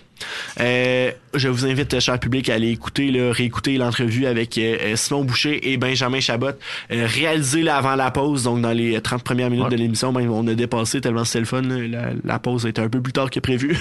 [0.59, 5.23] Euh, je vous invite, cher public, à aller écouter, là, réécouter l'entrevue avec euh, Simon
[5.23, 6.47] Boucher et Benjamin Chabot,
[6.91, 10.13] euh, réalisé avant la pause, donc dans les 30 premières minutes de l'émission.
[10.13, 11.61] Ben, on a dépassé tellement c'était le fun.
[11.63, 11.87] là.
[11.87, 13.75] La, la pause a été un peu plus tard que prévu.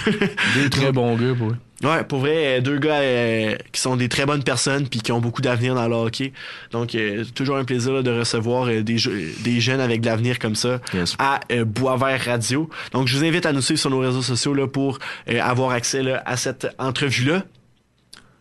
[0.55, 1.57] Deux très bons gars, pour eux.
[1.83, 5.13] Ouais, pour vrai, euh, deux gars euh, qui sont des très bonnes personnes puis qui
[5.13, 6.33] ont beaucoup d'avenir dans le hockey.
[6.73, 9.11] Donc, euh, toujours un plaisir là, de recevoir euh, des, je-
[9.43, 10.81] des jeunes avec de l'avenir comme ça
[11.19, 12.69] à euh, Boisvert Radio.
[12.93, 14.99] Donc, je vous invite à nous suivre sur nos réseaux sociaux là, pour
[15.31, 17.45] euh, avoir accès là, à cette entrevue-là.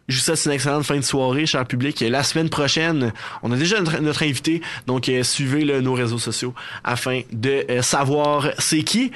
[0.10, 2.00] Je vous souhaite une excellente fin de soirée, cher public.
[2.02, 3.14] La semaine prochaine,
[3.44, 7.64] on a déjà notre, notre invité, donc euh, suivez là, nos réseaux sociaux afin de
[7.70, 9.12] euh, savoir c'est qui.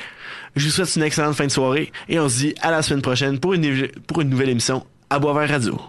[0.55, 3.01] Je vous souhaite une excellente fin de soirée et on se dit à la semaine
[3.01, 5.79] prochaine pour une, pour une nouvelle émission à Boisvert Radio.